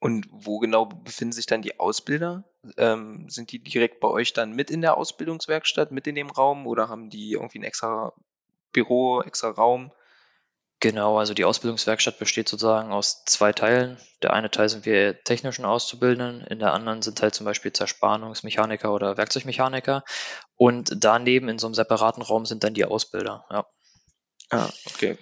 Und 0.00 0.26
wo 0.30 0.58
genau 0.58 0.86
befinden 0.86 1.32
sich 1.32 1.46
dann 1.46 1.62
die 1.62 1.80
Ausbilder? 1.80 2.44
Ähm, 2.76 3.28
sind 3.28 3.50
die 3.50 3.58
direkt 3.58 4.00
bei 4.00 4.08
euch 4.08 4.32
dann 4.32 4.52
mit 4.52 4.70
in 4.70 4.80
der 4.80 4.96
Ausbildungswerkstatt, 4.96 5.90
mit 5.90 6.06
in 6.06 6.14
dem 6.14 6.30
Raum 6.30 6.66
oder 6.66 6.88
haben 6.88 7.10
die 7.10 7.32
irgendwie 7.32 7.58
ein 7.58 7.64
extra 7.64 8.12
Büro, 8.72 9.22
extra 9.22 9.50
Raum? 9.50 9.92
Genau, 10.80 11.18
also 11.18 11.34
die 11.34 11.44
Ausbildungswerkstatt 11.44 12.20
besteht 12.20 12.48
sozusagen 12.48 12.92
aus 12.92 13.24
zwei 13.24 13.52
Teilen. 13.52 13.98
Der 14.22 14.32
eine 14.32 14.48
Teil 14.48 14.68
sind 14.68 14.86
wir 14.86 15.20
technischen 15.24 15.64
Auszubildenden, 15.64 16.46
in 16.46 16.60
der 16.60 16.72
anderen 16.72 17.02
sind 17.02 17.20
halt 17.20 17.34
zum 17.34 17.46
Beispiel 17.46 17.72
Zerspannungsmechaniker 17.72 18.92
oder 18.92 19.16
Werkzeugmechaniker. 19.16 20.04
Und 20.54 20.92
daneben 20.98 21.48
in 21.48 21.58
so 21.58 21.66
einem 21.66 21.74
separaten 21.74 22.22
Raum 22.22 22.46
sind 22.46 22.62
dann 22.62 22.74
die 22.74 22.84
Ausbilder. 22.84 23.44
Ja. 23.50 23.66
Ah, 24.50 24.70
okay. 24.86 25.18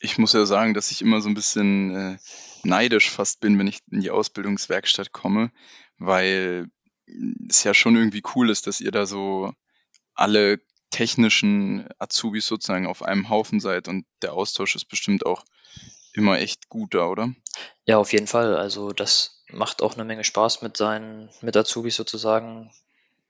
Ich 0.00 0.18
muss 0.18 0.34
ja 0.34 0.44
sagen, 0.44 0.74
dass 0.74 0.90
ich 0.90 1.00
immer 1.00 1.22
so 1.22 1.28
ein 1.28 1.34
bisschen 1.34 1.94
äh, 1.96 2.18
neidisch 2.62 3.10
fast 3.10 3.40
bin, 3.40 3.58
wenn 3.58 3.66
ich 3.66 3.80
in 3.90 4.00
die 4.00 4.10
Ausbildungswerkstatt 4.10 5.12
komme, 5.12 5.50
weil 5.96 6.68
es 7.48 7.64
ja 7.64 7.72
schon 7.72 7.96
irgendwie 7.96 8.22
cool 8.34 8.50
ist, 8.50 8.66
dass 8.66 8.80
ihr 8.80 8.90
da 8.90 9.06
so 9.06 9.52
alle 10.14 10.60
technischen 10.90 11.88
Azubis 11.98 12.46
sozusagen 12.46 12.86
auf 12.86 13.02
einem 13.02 13.28
Haufen 13.28 13.60
seid 13.60 13.88
und 13.88 14.06
der 14.22 14.32
Austausch 14.32 14.74
ist 14.74 14.86
bestimmt 14.86 15.26
auch 15.26 15.44
immer 16.12 16.38
echt 16.38 16.68
gut 16.68 16.94
da, 16.94 17.06
oder? 17.06 17.32
Ja, 17.84 17.98
auf 17.98 18.12
jeden 18.12 18.26
Fall. 18.26 18.56
Also 18.56 18.92
das 18.92 19.44
macht 19.50 19.82
auch 19.82 19.94
eine 19.94 20.04
Menge 20.04 20.24
Spaß 20.24 20.62
mit 20.62 20.76
seinen, 20.76 21.30
mit 21.40 21.56
Azubis 21.56 21.96
sozusagen 21.96 22.70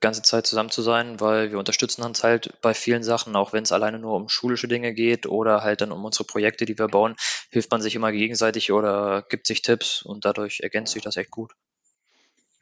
ganze 0.00 0.22
Zeit 0.22 0.46
zusammen 0.46 0.70
zu 0.70 0.82
sein, 0.82 1.18
weil 1.18 1.50
wir 1.50 1.58
unterstützen 1.58 2.02
uns 2.02 2.22
halt 2.22 2.60
bei 2.62 2.72
vielen 2.72 3.02
Sachen, 3.02 3.34
auch 3.34 3.52
wenn 3.52 3.64
es 3.64 3.72
alleine 3.72 3.98
nur 3.98 4.14
um 4.14 4.28
schulische 4.28 4.68
Dinge 4.68 4.94
geht 4.94 5.26
oder 5.26 5.62
halt 5.62 5.80
dann 5.80 5.90
um 5.90 6.04
unsere 6.04 6.24
Projekte, 6.24 6.64
die 6.66 6.78
wir 6.78 6.86
bauen, 6.86 7.16
hilft 7.50 7.70
man 7.72 7.82
sich 7.82 7.96
immer 7.96 8.12
gegenseitig 8.12 8.70
oder 8.70 9.22
gibt 9.28 9.46
sich 9.46 9.62
Tipps 9.62 10.02
und 10.02 10.24
dadurch 10.24 10.60
ergänzt 10.60 10.92
sich 10.92 11.02
das 11.02 11.16
echt 11.16 11.30
gut. 11.30 11.52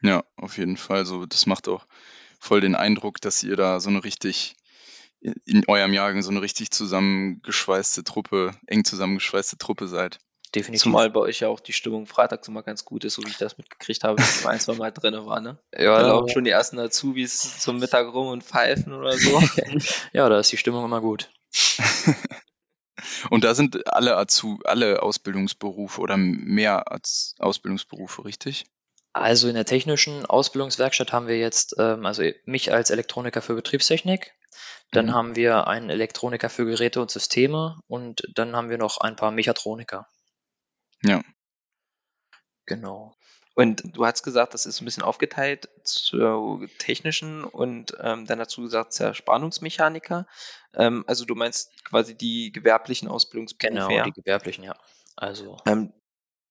Ja, 0.00 0.24
auf 0.36 0.56
jeden 0.56 0.76
Fall. 0.76 1.04
So, 1.04 1.26
das 1.26 1.46
macht 1.46 1.68
auch 1.68 1.86
voll 2.38 2.60
den 2.60 2.74
Eindruck, 2.74 3.20
dass 3.20 3.42
ihr 3.42 3.56
da 3.56 3.80
so 3.80 3.90
eine 3.90 4.04
richtig 4.04 4.56
in 5.20 5.64
eurem 5.66 5.92
Jahrgang 5.92 6.22
so 6.22 6.30
eine 6.30 6.42
richtig 6.42 6.70
zusammengeschweißte 6.70 8.04
Truppe, 8.04 8.52
eng 8.66 8.84
zusammengeschweißte 8.84 9.58
Truppe 9.58 9.88
seid. 9.88 10.18
Definitiv. 10.54 10.84
Zumal 10.84 11.10
bei 11.10 11.20
euch 11.20 11.40
ja 11.40 11.48
auch 11.48 11.60
die 11.60 11.72
Stimmung 11.72 12.06
freitags 12.06 12.48
immer 12.48 12.62
ganz 12.62 12.84
gut 12.84 13.04
ist, 13.04 13.14
so 13.14 13.22
wie 13.24 13.28
ich 13.28 13.36
das 13.36 13.58
mitgekriegt 13.58 14.04
habe, 14.04 14.18
wenn 14.18 14.24
ich 14.24 14.46
ein, 14.46 14.60
zwei 14.60 14.74
Mal 14.74 14.92
drin 14.92 15.14
war, 15.26 15.40
ne? 15.40 15.58
ja, 15.76 16.00
Da 16.00 16.06
laufen 16.06 16.30
schon 16.30 16.44
die 16.44 16.50
ersten 16.50 16.78
Azubis 16.78 17.60
zum 17.60 17.78
Mittag 17.78 18.06
rum 18.12 18.28
und 18.28 18.44
pfeifen 18.44 18.92
oder 18.92 19.12
so. 19.12 19.42
ja, 20.12 20.28
da 20.28 20.38
ist 20.38 20.52
die 20.52 20.56
Stimmung 20.56 20.84
immer 20.84 21.00
gut. 21.00 21.30
Und 23.30 23.44
da 23.44 23.54
sind 23.54 23.92
alle 23.92 24.16
Azu 24.16 24.58
alle 24.64 25.02
Ausbildungsberufe 25.02 26.00
oder 26.00 26.16
mehr 26.16 26.90
als 26.90 27.34
Ausbildungsberufe, 27.38 28.24
richtig? 28.24 28.64
Also 29.12 29.48
in 29.48 29.54
der 29.54 29.64
technischen 29.64 30.26
Ausbildungswerkstatt 30.26 31.12
haben 31.12 31.26
wir 31.26 31.38
jetzt, 31.38 31.76
ähm, 31.78 32.04
also 32.04 32.22
mich 32.44 32.72
als 32.72 32.90
Elektroniker 32.90 33.40
für 33.40 33.54
Betriebstechnik, 33.54 34.32
dann 34.92 35.06
Mhm. 35.06 35.14
haben 35.14 35.36
wir 35.36 35.66
einen 35.66 35.90
Elektroniker 35.90 36.50
für 36.50 36.64
Geräte 36.66 37.00
und 37.00 37.10
Systeme 37.10 37.78
und 37.88 38.22
dann 38.34 38.56
haben 38.56 38.70
wir 38.70 38.78
noch 38.78 38.98
ein 38.98 39.16
paar 39.16 39.30
Mechatroniker. 39.30 40.06
Ja. 41.02 41.22
Genau. 42.66 43.14
Und 43.54 43.96
du 43.96 44.04
hast 44.04 44.22
gesagt, 44.22 44.52
das 44.52 44.66
ist 44.66 44.80
ein 44.80 44.84
bisschen 44.84 45.02
aufgeteilt 45.02 45.68
zur 45.82 46.68
technischen 46.78 47.42
und 47.44 47.96
ähm, 48.00 48.26
dann 48.26 48.38
dazu 48.38 48.62
gesagt 48.62 48.92
Zerspannungsmechaniker. 48.92 50.26
Ähm, 50.74 51.04
also 51.06 51.24
du 51.24 51.34
meinst 51.34 51.70
quasi 51.84 52.14
die 52.16 52.52
gewerblichen 52.52 53.08
Ausbildungsberufe. 53.08 53.72
Genau, 53.72 54.04
die 54.04 54.12
gewerblichen, 54.12 54.62
ja. 54.64 54.76
Also 55.16 55.56
Ähm, 55.66 55.92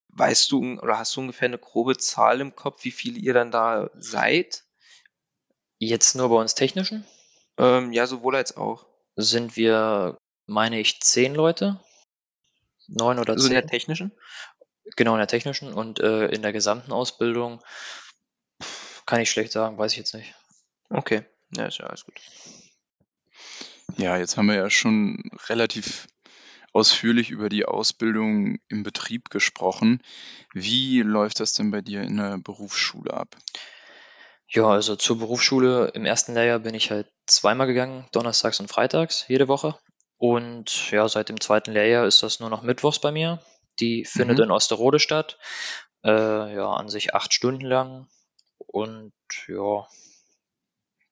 weißt 0.10 0.52
du 0.52 0.80
oder 0.80 1.00
hast 1.00 1.16
du 1.16 1.22
ungefähr 1.22 1.48
eine 1.48 1.60
grobe 1.60 1.98
Zahl 1.98 2.42
im 2.42 2.56
Kopf, 2.56 2.84
wie 2.86 2.92
viele 2.92 3.20
ihr 3.20 3.34
dann 3.34 3.52
da 3.52 3.90
seid? 3.96 4.64
jetzt 5.80 6.16
nur 6.16 6.30
bei 6.30 6.36
uns 6.36 6.56
technischen 6.56 7.06
Ähm, 7.58 7.92
ja, 7.94 8.08
sowohl 8.08 8.36
als 8.36 8.58
auch. 8.58 8.86
sind 9.16 9.56
wir, 9.56 10.18
meine 10.46 10.80
ich, 10.80 11.00
zehn 11.02 11.34
Leute. 11.36 11.80
neun 12.88 13.20
oder 13.20 13.34
Also 13.34 13.46
in 13.48 13.54
zehn. 13.54 13.62
der 13.62 13.68
technischen? 13.68 14.12
Genau, 14.96 15.14
in 15.14 15.20
der 15.20 15.28
technischen 15.28 15.74
und 15.74 16.00
äh, 16.00 16.28
in 16.28 16.42
der 16.42 16.54
gesamten 16.54 16.92
Ausbildung 16.92 17.62
kann 19.06 19.22
ich 19.22 19.32
schlecht 19.32 19.52
sagen, 19.52 19.78
weiß 19.78 19.94
ich 19.94 19.98
jetzt 19.98 20.14
nicht. 20.14 20.36
Okay, 20.90 21.24
ja, 21.56 21.66
ist 21.66 21.78
ja 21.80 21.88
alles 21.88 22.06
gut. 22.06 22.20
Ja, 23.98 24.18
jetzt 24.18 24.38
haben 24.38 24.48
wir 24.48 24.56
ja 24.56 24.70
schon 24.70 25.24
relativ 25.48 26.08
ausführlich 26.74 27.30
über 27.30 27.48
die 27.50 27.66
Ausbildung 27.66 28.60
im 28.68 28.84
Betrieb 28.84 29.30
gesprochen. 29.30 30.04
Wie 30.54 31.02
läuft 31.02 31.40
das 31.40 31.54
denn 31.54 31.72
bei 31.72 31.82
dir 31.82 32.02
in 32.02 32.18
der 32.18 32.38
Berufsschule 32.38 33.14
ab? 33.14 33.36
Ja, 34.50 34.68
also 34.68 34.96
zur 34.96 35.18
Berufsschule 35.20 35.88
im 35.96 36.06
ersten 36.06 36.34
Lehrjahr 36.34 36.60
bin 36.60 36.76
ich 36.76 36.92
halt 36.92 37.12
zweimal 37.28 37.68
gegangen, 37.68 38.06
donnerstags 38.12 38.60
und 38.60 38.70
freitags, 38.70 39.26
jede 39.28 39.48
Woche. 39.48 39.78
Und 40.18 40.92
ja, 40.92 41.08
seit 41.10 41.30
dem 41.30 41.40
zweiten 41.42 41.72
Lehrjahr 41.74 42.06
ist 42.06 42.24
das 42.24 42.40
nur 42.40 42.50
noch 42.50 42.62
mittwochs 42.64 43.00
bei 43.00 43.12
mir. 43.12 43.42
Die 43.80 44.06
findet 44.06 44.38
Mhm. 44.38 44.46
in 44.46 44.52
Osterode 44.52 45.00
statt. 45.00 45.38
Äh, 46.04 46.56
ja, 46.56 46.70
an 46.72 46.88
sich 46.90 47.14
acht 47.14 47.34
Stunden 47.34 47.66
lang. 47.66 48.08
Und 48.58 49.14
ja, 49.48 49.86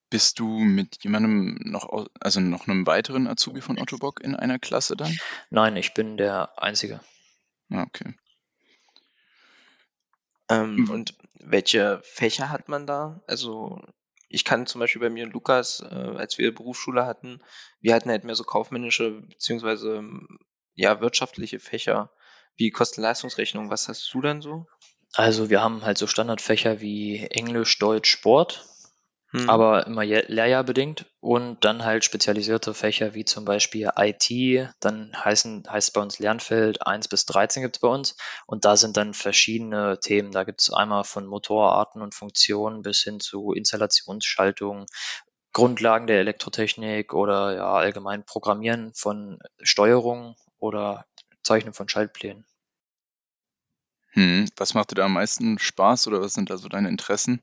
Bist 0.09 0.37
du 0.39 0.47
mit 0.59 1.03
jemandem 1.03 1.57
noch, 1.63 2.07
also 2.19 2.39
noch 2.39 2.67
einem 2.67 2.85
weiteren 2.85 3.27
Azubi 3.27 3.61
von 3.61 3.79
Otto 3.79 3.97
Bock 3.97 4.21
in 4.21 4.35
einer 4.35 4.59
Klasse 4.59 4.95
dann? 4.95 5.17
nein, 5.49 5.75
ich 5.75 5.93
bin 5.95 6.17
der 6.17 6.61
Einzige. 6.61 7.01
Ah, 7.71 7.81
okay. 7.83 8.13
Ähm, 10.49 10.75
Mhm. 10.75 10.89
und 10.91 11.15
welche 11.33 11.99
Fächer 12.03 12.49
hat 12.49 12.69
man 12.69 12.85
da? 12.85 13.21
Also 13.27 13.81
ich 14.33 14.43
kann 14.43 14.65
zum 14.65 14.79
Beispiel 14.79 14.99
bei 14.99 15.11
mir 15.11 15.25
und 15.25 15.33
Lukas, 15.33 15.81
äh, 15.81 15.93
als 15.93 16.39
wir 16.39 16.53
Berufsschule 16.55 17.05
hatten, 17.05 17.39
wir 17.81 17.93
hatten 17.93 18.09
halt 18.09 18.23
mehr 18.23 18.33
so 18.33 18.43
kaufmännische 18.43 19.11
beziehungsweise 19.11 19.97
ähm, 19.97 20.39
ja 20.73 21.01
wirtschaftliche 21.01 21.59
Fächer 21.59 22.11
wie 22.55 22.71
Kosten-Leistungsrechnung. 22.71 23.69
Was 23.69 23.87
hast 23.87 24.11
du 24.11 24.21
dann 24.21 24.41
so? 24.41 24.65
Also 25.13 25.51
wir 25.51 25.61
haben 25.61 25.85
halt 25.85 25.99
so 25.99 26.07
Standardfächer 26.07 26.81
wie 26.81 27.27
Englisch, 27.27 27.77
Deutsch, 27.77 28.09
Sport. 28.09 28.65
Hm. 29.33 29.49
aber 29.49 29.87
immer 29.87 30.05
lehrjahrbedingt 30.05 31.07
und 31.19 31.65
dann 31.65 31.83
halt 31.83 32.03
spezialisierte 32.05 32.75
Fächer 32.75 33.15
wie 33.15 33.25
zum 33.25 33.45
Beispiel 33.45 33.89
IT, 33.97 34.69
dann 34.79 35.11
heißen, 35.15 35.63
heißt 35.67 35.91
bei 35.93 36.01
uns 36.01 36.19
Lernfeld 36.19 36.85
1 36.85 37.07
bis 37.07 37.25
13 37.25 37.63
gibt 37.63 37.77
es 37.77 37.81
bei 37.81 37.87
uns 37.87 38.15
und 38.45 38.63
da 38.63 38.77
sind 38.77 38.95
dann 38.95 39.15
verschiedene 39.15 39.99
Themen. 39.99 40.31
Da 40.31 40.43
gibt 40.43 40.61
es 40.61 40.71
einmal 40.71 41.03
von 41.03 41.25
Motorarten 41.25 42.03
und 42.03 42.13
Funktionen 42.13 42.83
bis 42.83 43.01
hin 43.01 43.19
zu 43.19 43.53
Installationsschaltungen, 43.53 44.85
Grundlagen 45.51 46.05
der 46.07 46.19
Elektrotechnik 46.19 47.13
oder 47.13 47.55
ja 47.55 47.73
allgemein 47.73 48.25
Programmieren 48.25 48.93
von 48.93 49.39
Steuerung 49.61 50.35
oder 50.59 51.05
Zeichnen 51.41 51.73
von 51.73 51.89
Schaltplänen. 51.89 52.45
Hm. 54.13 54.47
Was 54.57 54.73
macht 54.73 54.91
dir 54.91 54.95
da 54.95 55.05
am 55.05 55.13
meisten 55.13 55.59
Spaß 55.59 56.07
oder 56.07 56.21
was 56.21 56.33
sind 56.33 56.49
da 56.49 56.57
so 56.57 56.67
deine 56.67 56.89
Interessen? 56.89 57.41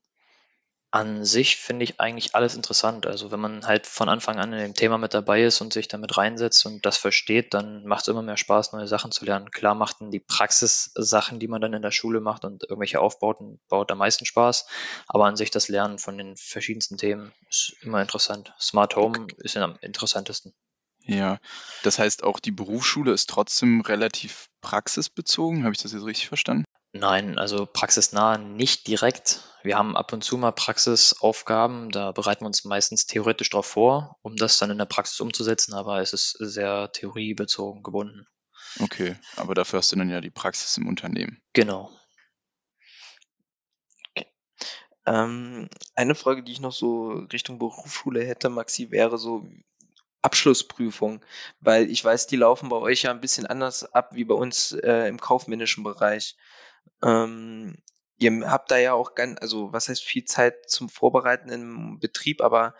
An 0.92 1.24
sich 1.24 1.56
finde 1.56 1.84
ich 1.84 2.00
eigentlich 2.00 2.34
alles 2.34 2.56
interessant. 2.56 3.06
Also 3.06 3.30
wenn 3.30 3.38
man 3.38 3.64
halt 3.64 3.86
von 3.86 4.08
Anfang 4.08 4.40
an 4.40 4.52
in 4.52 4.58
dem 4.58 4.74
Thema 4.74 4.98
mit 4.98 5.14
dabei 5.14 5.44
ist 5.44 5.60
und 5.60 5.72
sich 5.72 5.86
damit 5.86 6.16
reinsetzt 6.16 6.66
und 6.66 6.84
das 6.84 6.96
versteht, 6.96 7.54
dann 7.54 7.84
macht 7.84 8.02
es 8.02 8.08
immer 8.08 8.22
mehr 8.22 8.36
Spaß, 8.36 8.72
neue 8.72 8.88
Sachen 8.88 9.12
zu 9.12 9.24
lernen. 9.24 9.52
Klar 9.52 9.76
machten 9.76 10.10
die 10.10 10.18
Praxissachen, 10.18 11.38
die 11.38 11.46
man 11.46 11.60
dann 11.60 11.74
in 11.74 11.82
der 11.82 11.92
Schule 11.92 12.20
macht 12.20 12.44
und 12.44 12.64
irgendwelche 12.64 13.00
Aufbauten, 13.00 13.60
baut 13.68 13.92
am 13.92 13.98
meisten 13.98 14.26
Spaß. 14.26 14.66
Aber 15.06 15.26
an 15.26 15.36
sich 15.36 15.52
das 15.52 15.68
Lernen 15.68 15.98
von 16.00 16.18
den 16.18 16.36
verschiedensten 16.36 16.98
Themen 16.98 17.32
ist 17.48 17.76
immer 17.82 18.02
interessant. 18.02 18.52
Smart 18.58 18.96
Home 18.96 19.28
ist 19.38 19.54
ja 19.54 19.62
am 19.62 19.78
interessantesten. 19.82 20.54
Ja, 21.04 21.38
das 21.82 21.98
heißt 21.98 22.24
auch 22.24 22.40
die 22.40 22.50
Berufsschule 22.50 23.12
ist 23.12 23.30
trotzdem 23.30 23.80
relativ 23.80 24.46
praxisbezogen. 24.60 25.62
Habe 25.64 25.74
ich 25.74 25.82
das 25.82 25.92
jetzt 25.92 26.04
richtig 26.04 26.28
verstanden? 26.28 26.64
Nein, 26.92 27.38
also 27.38 27.66
praxisnah 27.66 28.36
nicht 28.36 28.88
direkt. 28.88 29.42
Wir 29.62 29.76
haben 29.76 29.96
ab 29.96 30.12
und 30.12 30.24
zu 30.24 30.36
mal 30.36 30.50
Praxisaufgaben, 30.50 31.90
da 31.90 32.10
bereiten 32.10 32.42
wir 32.42 32.46
uns 32.46 32.64
meistens 32.64 33.06
theoretisch 33.06 33.50
darauf 33.50 33.66
vor, 33.66 34.18
um 34.22 34.34
das 34.36 34.58
dann 34.58 34.70
in 34.70 34.78
der 34.78 34.86
Praxis 34.86 35.20
umzusetzen, 35.20 35.74
aber 35.74 36.00
es 36.00 36.12
ist 36.12 36.30
sehr 36.40 36.90
theoriebezogen 36.92 37.82
gebunden. 37.82 38.26
Okay, 38.80 39.16
aber 39.36 39.54
dafür 39.54 39.78
hast 39.78 39.92
du 39.92 39.96
dann 39.96 40.10
ja 40.10 40.20
die 40.20 40.30
Praxis 40.30 40.76
im 40.78 40.88
Unternehmen. 40.88 41.40
Genau. 41.52 41.90
Ähm, 45.06 45.68
eine 45.94 46.14
Frage, 46.14 46.42
die 46.42 46.52
ich 46.52 46.60
noch 46.60 46.72
so 46.72 47.10
Richtung 47.32 47.58
Berufsschule 47.58 48.24
hätte, 48.24 48.48
Maxi, 48.48 48.90
wäre 48.90 49.16
so 49.18 49.46
Abschlussprüfung, 50.22 51.24
weil 51.60 51.90
ich 51.90 52.04
weiß, 52.04 52.26
die 52.26 52.36
laufen 52.36 52.68
bei 52.68 52.76
euch 52.76 53.02
ja 53.02 53.10
ein 53.10 53.20
bisschen 53.20 53.46
anders 53.46 53.84
ab 53.84 54.10
wie 54.14 54.24
bei 54.24 54.34
uns 54.34 54.72
äh, 54.72 55.08
im 55.08 55.18
kaufmännischen 55.18 55.82
Bereich. 55.82 56.36
Ähm, 57.02 57.76
ihr 58.18 58.50
habt 58.50 58.70
da 58.70 58.78
ja 58.78 58.92
auch 58.92 59.14
ganz, 59.14 59.38
also 59.40 59.72
was 59.72 59.88
heißt 59.88 60.02
viel 60.02 60.24
Zeit 60.24 60.68
zum 60.68 60.88
Vorbereiten 60.88 61.48
im 61.50 61.98
Betrieb, 61.98 62.42
aber 62.42 62.74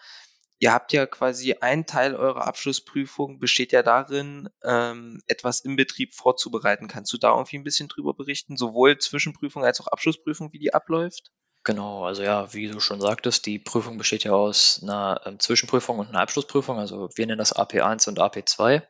ihr 0.59 0.73
habt 0.73 0.93
ja 0.93 1.07
quasi 1.07 1.55
ein 1.61 1.87
Teil 1.87 2.15
eurer 2.15 2.47
Abschlussprüfung 2.47 3.39
besteht 3.39 3.73
ja 3.73 3.83
darin, 3.83 4.51
ähm, 4.63 5.23
etwas 5.27 5.61
im 5.61 5.77
Betrieb 5.77 6.15
vorzubereiten. 6.15 6.87
Kannst 6.87 7.13
du 7.13 7.19
da 7.19 7.31
irgendwie 7.33 7.59
ein 7.59 7.65
bisschen 7.65 7.89
drüber 7.89 8.15
berichten, 8.15 8.57
sowohl 8.57 8.99
Zwischenprüfung 8.99 9.65
als 9.65 9.81
auch 9.81 9.87
Abschlussprüfung, 9.87 10.53
wie 10.53 10.59
die 10.59 10.75
abläuft? 10.75 11.33
Genau, 11.65 12.05
also 12.05 12.23
ja, 12.23 12.53
wie 12.55 12.69
du 12.69 12.81
schon 12.81 13.01
sagtest, 13.01 13.45
die 13.45 13.59
Prüfung 13.59 13.99
besteht 13.99 14.25
ja 14.25 14.33
aus 14.33 14.81
einer 14.83 15.21
ähm, 15.25 15.39
Zwischenprüfung 15.39 15.99
und 15.99 16.09
einer 16.09 16.21
Abschlussprüfung. 16.21 16.79
Also 16.79 17.11
wir 17.15 17.27
nennen 17.27 17.39
das 17.39 17.55
AP1 17.55 18.09
und 18.09 18.19
AP2. 18.19 18.83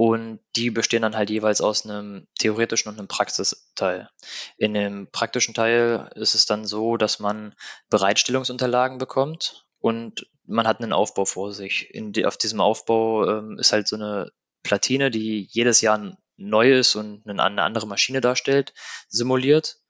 Und 0.00 0.40
die 0.56 0.70
bestehen 0.70 1.02
dann 1.02 1.14
halt 1.14 1.28
jeweils 1.28 1.60
aus 1.60 1.84
einem 1.84 2.26
theoretischen 2.38 2.90
und 2.90 2.98
einem 2.98 3.06
Praxisteil. 3.06 4.08
In 4.56 4.72
dem 4.72 5.10
praktischen 5.12 5.52
Teil 5.52 6.10
ist 6.14 6.34
es 6.34 6.46
dann 6.46 6.64
so, 6.64 6.96
dass 6.96 7.18
man 7.18 7.54
Bereitstellungsunterlagen 7.90 8.96
bekommt 8.96 9.66
und 9.78 10.26
man 10.46 10.66
hat 10.66 10.80
einen 10.80 10.94
Aufbau 10.94 11.26
vor 11.26 11.52
sich. 11.52 11.90
Die, 11.92 12.24
auf 12.24 12.38
diesem 12.38 12.62
Aufbau 12.62 13.28
ähm, 13.28 13.58
ist 13.58 13.74
halt 13.74 13.88
so 13.88 13.96
eine 13.96 14.32
Platine, 14.62 15.10
die 15.10 15.46
jedes 15.50 15.82
Jahr 15.82 16.16
neu 16.38 16.78
ist 16.78 16.94
und 16.94 17.28
eine, 17.28 17.42
eine 17.42 17.62
andere 17.62 17.86
Maschine 17.86 18.22
darstellt, 18.22 18.72
simuliert 19.06 19.80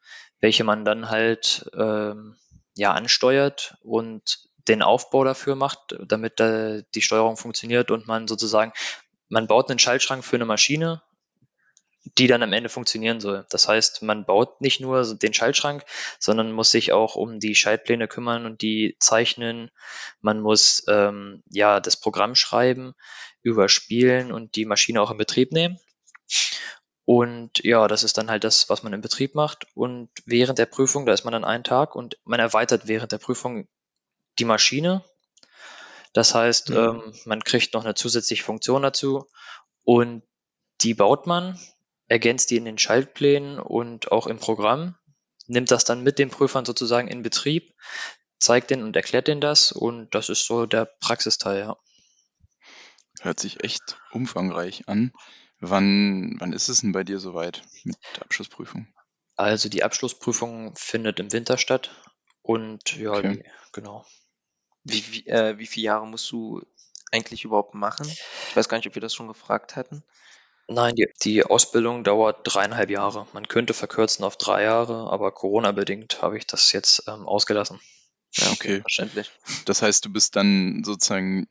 welche 0.41 0.65
man 0.65 0.85
dann 0.85 1.09
halt 1.09 1.71
ähm, 1.79 2.37
ja 2.75 2.93
ansteuert 2.95 3.77
und 3.83 4.41
den 4.67 4.83
Aufbau 4.83 5.23
dafür 5.23 5.55
macht, 5.55 5.97
damit 6.05 6.41
äh, 6.41 6.83
die 6.95 7.03
Steuerung 7.03 7.37
funktioniert 7.37 7.91
und 7.91 8.07
man 8.07 8.27
sozusagen, 8.27 8.73
man 9.31 9.47
baut 9.47 9.71
einen 9.71 9.79
Schaltschrank 9.79 10.25
für 10.25 10.37
eine 10.37 10.45
Maschine, 10.45 11.03
die 12.19 12.27
dann 12.27 12.43
am 12.43 12.53
Ende 12.53 12.69
funktionieren 12.69 13.21
soll. 13.21 13.47
Das 13.51 13.69
heißt, 13.69 14.03
man 14.03 14.25
baut 14.25 14.61
nicht 14.61 14.81
nur 14.81 15.15
den 15.15 15.35
Schaltschrank, 15.35 15.85
sondern 16.19 16.53
muss 16.53 16.71
sich 16.71 16.93
auch 16.93 17.15
um 17.15 17.41
die 17.41 17.55
Schaltpläne 17.55 18.09
kümmern 18.09 18.47
und 18.47 18.63
die 18.63 18.97
zeichnen. 18.99 19.71
Man 20.21 20.41
muss 20.41 20.85
ähm, 20.89 21.43
ja 21.49 21.81
das 21.81 21.99
Programm 21.99 22.35
schreiben, 22.35 22.95
überspielen 23.43 24.33
und 24.33 24.57
die 24.57 24.65
Maschine 24.65 25.01
auch 25.01 25.11
in 25.11 25.19
Betrieb 25.19 25.53
nehmen. 25.53 25.79
Und 27.05 27.63
ja, 27.65 27.89
das 27.89 28.03
ist 28.03 28.19
dann 28.19 28.31
halt 28.31 28.45
das, 28.45 28.69
was 28.69 28.83
man 28.83 28.93
im 28.93 29.01
Betrieb 29.01 29.35
macht. 29.35 29.67
Und 29.75 30.11
während 30.27 30.59
der 30.59 30.67
Prüfung, 30.67 31.07
da 31.07 31.13
ist 31.13 31.25
man 31.25 31.33
dann 31.33 31.45
einen 31.45 31.65
Tag 31.65 31.95
und 31.95 32.19
man 32.25 32.41
erweitert 32.41 32.87
während 32.87 33.13
der 33.13 33.19
Prüfung 33.19 33.69
die 34.39 34.45
Maschine. 34.45 35.05
Das 36.13 36.35
heißt, 36.35 36.71
Mhm. 36.71 36.77
ähm, 36.77 37.15
man 37.25 37.45
kriegt 37.45 37.75
noch 37.75 37.85
eine 37.85 37.95
zusätzliche 37.95 38.45
Funktion 38.45 38.83
dazu 38.83 39.27
und 39.85 40.23
die 40.81 40.95
baut 40.95 41.27
man, 41.27 41.59
ergänzt 42.09 42.51
die 42.51 42.57
in 42.57 42.65
den 42.65 42.79
Schaltplänen 42.79 43.59
und 43.61 44.13
auch 44.13 44.27
im 44.27 44.39
Programm, 44.39 44.97
nimmt 45.47 45.71
das 45.71 45.85
dann 45.85 46.03
mit 46.03 46.19
den 46.19 46.31
Prüfern 46.31 46.65
sozusagen 46.65 47.09
in 47.09 47.23
Betrieb, 47.23 47.75
zeigt 48.39 48.71
denen 48.71 48.85
und 48.85 48.97
erklärt 48.97 49.29
denen 49.29 49.41
das 49.41 49.73
und 49.73 50.15
das 50.15 50.29
ist 50.29 50.47
so 50.47 50.67
der 50.67 50.87
Praxisteil, 50.87 51.61
ja. 51.61 51.77
Hört 53.21 53.41
sich 53.41 53.63
echt 53.65 53.99
umfangreich 54.11 54.89
an. 54.89 55.13
Wann, 55.59 56.37
wann 56.39 56.53
ist 56.53 56.69
es 56.69 56.81
denn 56.81 56.93
bei 56.93 57.05
dir 57.05 57.19
soweit 57.19 57.63
mit 57.85 57.97
der 58.17 58.23
Abschlussprüfung? 58.25 58.89
Also 59.37 59.69
die 59.69 59.83
Abschlussprüfung 59.83 60.77
findet 60.77 61.19
im 61.19 61.33
Winter 61.33 61.59
statt 61.59 61.91
und 62.43 62.97
ja, 62.97 63.11
Okay. 63.19 63.45
genau. 63.73 64.07
Wie, 64.85 65.05
wie, 65.13 65.27
äh, 65.27 65.59
wie 65.59 65.67
viele 65.67 65.87
Jahre 65.87 66.07
musst 66.07 66.31
du 66.31 66.63
eigentlich 67.13 67.45
überhaupt 67.45 67.75
machen? 67.75 68.07
Ich 68.07 68.57
weiß 68.57 68.69
gar 68.69 68.79
nicht, 68.79 68.87
ob 68.87 68.95
wir 68.95 69.03
das 69.03 69.15
schon 69.15 69.29
gefragt 69.29 69.77
hatten. 69.77 70.03
Nein, 70.69 70.95
die, 70.95 71.09
die 71.23 71.45
Ausbildung 71.45 72.05
dauert 72.05 72.41
dreieinhalb 72.45 72.91
Jahre. 72.91 73.27
Man 73.33 73.49
könnte 73.49 73.75
verkürzen 73.75 74.25
auf 74.25 74.37
drei 74.37 74.63
Jahre, 74.63 75.11
aber 75.11 75.33
Corona-bedingt 75.33 76.23
habe 76.23 76.39
ich 76.39 76.47
das 76.47 76.71
jetzt 76.73 77.05
ähm, 77.09 77.27
ausgelassen. 77.27 77.81
Ja, 78.37 78.53
Okay. 78.53 78.81
Verständlich. 78.83 79.33
Das 79.65 79.83
heißt, 79.83 80.05
du 80.05 80.13
bist 80.13 80.37
dann 80.37 80.85
sozusagen 80.85 81.49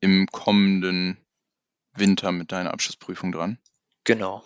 im 0.00 0.26
kommenden 0.26 1.24
Winter 1.94 2.32
mit 2.32 2.50
deiner 2.52 2.72
Abschlussprüfung 2.72 3.32
dran? 3.32 3.58
Genau. 4.04 4.44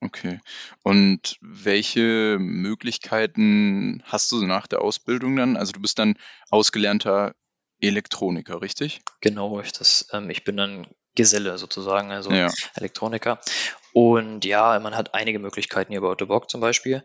Okay. 0.00 0.40
Und 0.82 1.38
welche 1.40 2.36
Möglichkeiten 2.38 4.02
hast 4.04 4.30
du 4.32 4.44
nach 4.46 4.66
der 4.66 4.82
Ausbildung 4.82 5.36
dann? 5.36 5.56
Also 5.56 5.72
du 5.72 5.80
bist 5.80 5.98
dann 5.98 6.18
ausgelernter 6.50 7.34
Elektroniker, 7.80 8.62
richtig? 8.62 9.00
Genau, 9.20 9.60
ich, 9.60 9.72
das, 9.72 10.08
ähm, 10.12 10.30
ich 10.30 10.44
bin 10.44 10.56
dann 10.56 10.86
Geselle 11.14 11.56
sozusagen, 11.58 12.12
also 12.12 12.30
Ja. 12.30 12.52
Elektroniker. 12.74 13.40
Und 13.92 14.44
ja, 14.44 14.78
man 14.78 14.94
hat 14.94 15.14
einige 15.14 15.38
Möglichkeiten 15.38 15.92
hier 15.92 16.02
bei 16.02 16.08
Autobock 16.08 16.50
zum 16.50 16.60
Beispiel. 16.60 17.02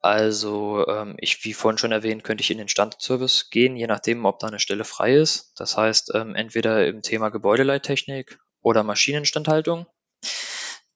Also 0.00 0.86
ähm, 0.86 1.16
ich, 1.18 1.44
wie 1.44 1.54
vorhin 1.54 1.78
schon 1.78 1.92
erwähnt, 1.92 2.24
könnte 2.24 2.42
ich 2.42 2.50
in 2.50 2.58
den 2.58 2.68
Standardservice 2.68 3.48
gehen, 3.50 3.76
je 3.76 3.86
nachdem, 3.86 4.26
ob 4.26 4.38
da 4.38 4.48
eine 4.48 4.58
Stelle 4.58 4.84
frei 4.84 5.14
ist. 5.14 5.52
Das 5.56 5.76
heißt, 5.76 6.12
ähm, 6.14 6.34
entweder 6.34 6.86
im 6.86 7.00
Thema 7.00 7.30
Gebäudeleittechnik 7.30 8.38
oder 8.60 8.82
Maschinenstandhaltung. 8.82 9.86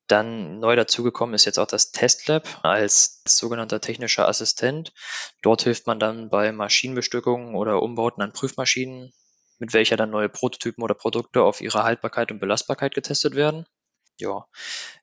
Dann 0.09 0.59
neu 0.59 0.75
dazugekommen 0.75 1.35
ist 1.35 1.45
jetzt 1.45 1.59
auch 1.59 1.67
das 1.67 1.91
Testlab 1.91 2.59
als 2.63 3.21
sogenannter 3.25 3.79
technischer 3.79 4.27
Assistent. 4.27 4.91
Dort 5.41 5.61
hilft 5.63 5.87
man 5.87 5.99
dann 5.99 6.29
bei 6.29 6.51
Maschinenbestückungen 6.51 7.55
oder 7.55 7.81
Umbauten 7.81 8.21
an 8.21 8.33
Prüfmaschinen, 8.33 9.13
mit 9.59 9.73
welcher 9.73 9.95
dann 9.95 10.09
neue 10.09 10.29
Prototypen 10.29 10.83
oder 10.83 10.95
Produkte 10.95 11.43
auf 11.43 11.61
ihre 11.61 11.83
Haltbarkeit 11.83 12.31
und 12.31 12.39
Belastbarkeit 12.39 12.93
getestet 12.93 13.35
werden 13.35 13.65
ja, 14.19 14.45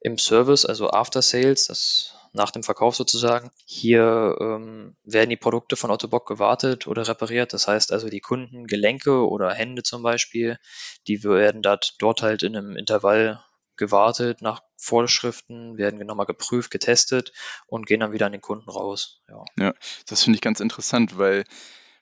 im 0.00 0.18
Service, 0.18 0.66
also 0.66 0.90
After 0.90 1.22
Sales, 1.22 1.66
das 1.66 2.14
nach 2.32 2.50
dem 2.50 2.62
Verkauf 2.62 2.94
sozusagen. 2.94 3.50
Hier 3.64 4.36
ähm, 4.40 4.94
werden 5.04 5.30
die 5.30 5.38
Produkte 5.38 5.76
von 5.76 5.90
Ottobock 5.90 6.28
gewartet 6.28 6.86
oder 6.86 7.08
repariert. 7.08 7.54
Das 7.54 7.66
heißt 7.66 7.92
also 7.92 8.08
die 8.10 8.20
Kunden, 8.20 8.66
Gelenke 8.66 9.26
oder 9.26 9.52
Hände 9.52 9.82
zum 9.82 10.02
Beispiel, 10.02 10.58
die 11.06 11.24
werden 11.24 11.62
dort, 11.62 11.94
dort 11.98 12.22
halt 12.22 12.42
in 12.42 12.56
einem 12.56 12.76
Intervall 12.76 13.42
gewartet 13.76 14.42
nach 14.42 14.62
Vorschriften, 14.76 15.78
werden 15.78 15.98
nochmal 16.06 16.26
geprüft, 16.26 16.70
getestet 16.70 17.32
und 17.66 17.86
gehen 17.86 18.00
dann 18.00 18.12
wieder 18.12 18.26
an 18.26 18.32
den 18.32 18.40
Kunden 18.40 18.70
raus. 18.70 19.22
Ja, 19.28 19.44
ja 19.58 19.74
das 20.06 20.22
finde 20.22 20.36
ich 20.36 20.42
ganz 20.42 20.60
interessant, 20.60 21.18
weil 21.18 21.44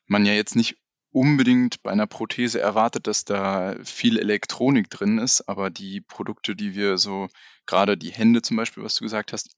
man 0.07 0.27
ja 0.27 0.33
jetzt 0.33 0.57
nicht 0.57 0.77
unbedingt 1.11 1.83
bei 1.83 1.93
einer 1.93 2.09
Prothese 2.09 2.61
erwartet, 2.61 3.07
dass 3.07 3.25
da 3.25 3.77
viel 3.85 4.19
Elektronik 4.19 4.91
drin 4.91 5.19
ist, 5.19 5.49
aber 5.49 5.71
die 5.71 6.01
Produkte, 6.01 6.57
die 6.57 6.75
wir 6.75 6.99
so, 6.99 7.29
gerade 7.67 7.97
die 7.97 8.11
Hände 8.11 8.43
zum 8.43 8.57
Beispiel, 8.57 8.83
was 8.83 8.97
du 8.97 9.05
gesagt 9.05 9.33
hast, 9.33 9.57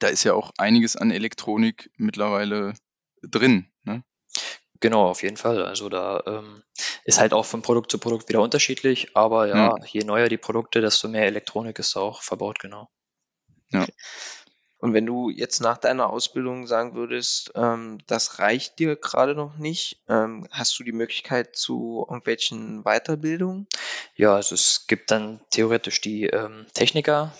da 0.00 0.08
ist 0.08 0.24
ja 0.24 0.34
auch 0.34 0.50
einiges 0.58 0.96
an 0.96 1.12
Elektronik 1.12 1.90
mittlerweile 1.96 2.74
drin. 3.22 3.70
Ne? 3.84 4.02
Genau, 4.80 5.08
auf 5.08 5.22
jeden 5.22 5.36
Fall. 5.36 5.64
Also 5.64 5.88
da 5.88 6.22
ähm, 6.26 6.62
ist 7.04 7.20
halt 7.20 7.32
auch 7.32 7.46
von 7.46 7.62
Produkt 7.62 7.90
zu 7.90 7.98
Produkt 7.98 8.28
wieder 8.28 8.42
unterschiedlich, 8.42 9.16
aber 9.16 9.46
ja, 9.46 9.56
ja, 9.56 9.76
je 9.86 10.04
neuer 10.04 10.28
die 10.28 10.36
Produkte, 10.36 10.80
desto 10.80 11.08
mehr 11.08 11.26
Elektronik 11.26 11.78
ist 11.78 11.96
da 11.96 12.00
auch 12.00 12.22
verbaut, 12.22 12.58
genau. 12.58 12.88
Ja. 13.70 13.86
Und 14.84 14.92
wenn 14.92 15.06
du 15.06 15.30
jetzt 15.30 15.60
nach 15.60 15.78
deiner 15.78 16.10
Ausbildung 16.10 16.66
sagen 16.66 16.94
würdest, 16.94 17.52
ähm, 17.54 18.00
das 18.06 18.38
reicht 18.38 18.78
dir 18.78 18.96
gerade 18.96 19.34
noch 19.34 19.56
nicht, 19.56 20.02
ähm, 20.08 20.46
hast 20.50 20.78
du 20.78 20.84
die 20.84 20.92
Möglichkeit 20.92 21.56
zu 21.56 22.04
irgendwelchen 22.06 22.82
Weiterbildungen? 22.82 23.66
Ja, 24.14 24.34
also 24.34 24.54
es 24.54 24.86
gibt 24.86 25.10
dann 25.10 25.40
theoretisch 25.48 26.02
die 26.02 26.26
ähm, 26.26 26.66
Techniker. 26.74 27.32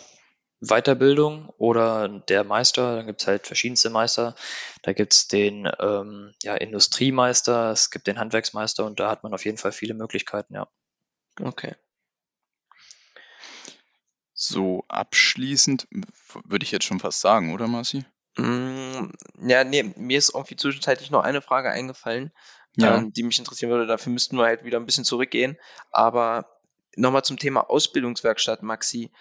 Weiterbildung 0.61 1.49
oder 1.59 2.09
der 2.09 2.45
Meister, 2.45 2.97
dann 2.97 3.07
gibt 3.07 3.21
es 3.21 3.27
halt 3.27 3.47
verschiedenste 3.47 3.91
Meister. 3.91 4.35
Da 4.83 4.93
gibt 4.93 5.13
es 5.13 5.29
den 5.29 5.71
ähm, 5.79 6.33
ja, 6.43 6.55
Industriemeister, 6.55 7.71
es 7.71 7.91
gibt 7.91 8.07
den 8.07 8.19
Handwerksmeister 8.19 8.85
und 8.85 9.01
da 9.01 9.11
hat 9.11 9.23
man 9.23 9.35
auf 9.35 9.45
jeden 9.45 9.59
Fall 9.59 9.73
viele 9.73 9.95
Möglichkeiten, 9.95 10.55
ja. 10.55 10.69
Okay. 11.41 11.75
So 14.33 14.85
abschließend 14.89 15.87
würde 16.45 16.65
ich 16.65 16.73
jetzt 16.73 16.85
schon 16.85 17.01
fast 17.01 17.21
sagen, 17.21 17.55
oder 17.55 17.69
Marci? 17.69 18.05
Mm, 18.37 19.11
ja, 19.47 19.63
nee, 19.63 19.95
mir 19.97 20.19
ist 20.19 20.35
irgendwie 20.35 20.57
zwischenzeitlich 20.57 21.11
noch 21.11 21.23
eine 21.23 21.41
Frage 21.41 21.71
eingefallen, 21.71 22.33
ja. 22.77 22.97
ähm, 22.97 23.13
die 23.13 23.23
mich 23.23 23.39
interessieren 23.39 23.71
würde. 23.71 23.87
Dafür 23.87 24.13
müssten 24.13 24.37
wir 24.37 24.45
halt 24.45 24.65
wieder 24.65 24.79
ein 24.79 24.87
bisschen 24.87 25.05
zurückgehen. 25.05 25.57
Aber 25.91 26.61
nochmal 26.97 27.25
zum 27.25 27.39
Thema 27.39 27.71
Ausbildungswerkstatt, 27.71 28.63
Maxi. 28.63 29.13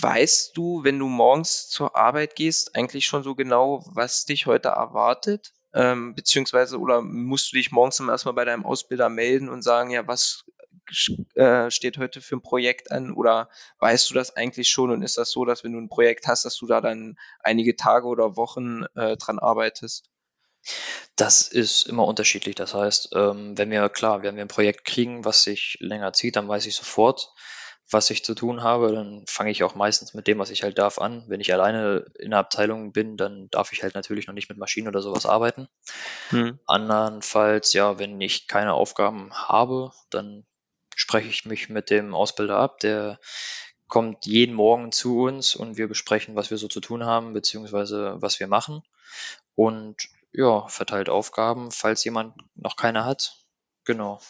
Weißt 0.00 0.56
du, 0.56 0.82
wenn 0.82 0.98
du 0.98 1.06
morgens 1.06 1.68
zur 1.68 1.94
Arbeit 1.94 2.34
gehst, 2.34 2.74
eigentlich 2.74 3.06
schon 3.06 3.22
so 3.22 3.34
genau, 3.34 3.84
was 3.86 4.24
dich 4.24 4.46
heute 4.46 4.68
erwartet? 4.68 5.52
Ähm, 5.72 6.14
beziehungsweise, 6.14 6.78
oder 6.78 7.00
musst 7.00 7.52
du 7.52 7.56
dich 7.56 7.70
morgens 7.70 8.00
erstmal 8.00 8.34
bei 8.34 8.44
deinem 8.44 8.64
Ausbilder 8.64 9.08
melden 9.08 9.48
und 9.48 9.62
sagen, 9.62 9.90
ja, 9.90 10.06
was 10.06 10.44
äh, 11.34 11.70
steht 11.70 11.98
heute 11.98 12.20
für 12.20 12.36
ein 12.36 12.42
Projekt 12.42 12.90
an 12.92 13.12
oder 13.12 13.48
weißt 13.78 14.10
du 14.10 14.14
das 14.14 14.36
eigentlich 14.36 14.68
schon 14.68 14.90
und 14.90 15.02
ist 15.02 15.18
das 15.18 15.30
so, 15.30 15.44
dass 15.44 15.64
wenn 15.64 15.72
du 15.72 15.80
ein 15.80 15.88
Projekt 15.88 16.26
hast, 16.26 16.44
dass 16.44 16.56
du 16.56 16.66
da 16.66 16.80
dann 16.80 17.16
einige 17.40 17.76
Tage 17.76 18.06
oder 18.06 18.36
Wochen 18.36 18.84
äh, 18.94 19.16
dran 19.16 19.38
arbeitest? 19.38 20.10
Das 21.16 21.48
ist 21.48 21.84
immer 21.84 22.06
unterschiedlich. 22.06 22.54
Das 22.54 22.74
heißt, 22.74 23.10
ähm, 23.14 23.56
wenn 23.56 23.70
wir, 23.70 23.88
klar, 23.88 24.22
wenn 24.22 24.36
wir 24.36 24.44
ein 24.44 24.48
Projekt 24.48 24.84
kriegen, 24.84 25.24
was 25.24 25.42
sich 25.42 25.76
länger 25.80 26.12
zieht, 26.12 26.36
dann 26.36 26.48
weiß 26.48 26.66
ich 26.66 26.74
sofort, 26.74 27.32
was 27.90 28.10
ich 28.10 28.24
zu 28.24 28.34
tun 28.34 28.62
habe. 28.62 28.92
Dann 28.92 29.24
fange 29.28 29.50
ich 29.50 29.62
auch 29.62 29.74
meistens 29.74 30.14
mit 30.14 30.26
dem, 30.26 30.38
was 30.38 30.50
ich 30.50 30.62
halt 30.62 30.78
darf, 30.78 30.98
an. 30.98 31.24
Wenn 31.28 31.40
ich 31.40 31.52
alleine 31.52 32.06
in 32.18 32.30
der 32.30 32.40
Abteilung 32.40 32.92
bin, 32.92 33.16
dann 33.16 33.48
darf 33.50 33.72
ich 33.72 33.82
halt 33.82 33.94
natürlich 33.94 34.26
noch 34.26 34.34
nicht 34.34 34.48
mit 34.48 34.58
Maschinen 34.58 34.88
oder 34.88 35.02
sowas 35.02 35.26
arbeiten. 35.26 35.68
Hm. 36.30 36.58
Andernfalls, 36.66 37.72
ja, 37.72 37.98
wenn 37.98 38.20
ich 38.20 38.48
keine 38.48 38.72
Aufgaben 38.72 39.32
habe, 39.34 39.92
dann 40.10 40.44
spreche 40.96 41.28
ich 41.28 41.44
mich 41.44 41.68
mit 41.68 41.90
dem 41.90 42.14
Ausbilder 42.14 42.56
ab. 42.56 42.80
Der 42.80 43.18
kommt 43.88 44.26
jeden 44.26 44.54
Morgen 44.54 44.92
zu 44.92 45.22
uns 45.22 45.54
und 45.54 45.76
wir 45.76 45.88
besprechen, 45.88 46.36
was 46.36 46.50
wir 46.50 46.58
so 46.58 46.68
zu 46.68 46.80
tun 46.80 47.04
haben, 47.04 47.32
beziehungsweise 47.32 48.16
was 48.18 48.40
wir 48.40 48.46
machen. 48.46 48.82
Und 49.54 50.08
ja, 50.32 50.66
verteilt 50.68 51.08
Aufgaben, 51.08 51.70
falls 51.70 52.02
jemand 52.04 52.34
noch 52.56 52.76
keine 52.76 53.04
hat. 53.04 53.36
Genau. 53.84 54.20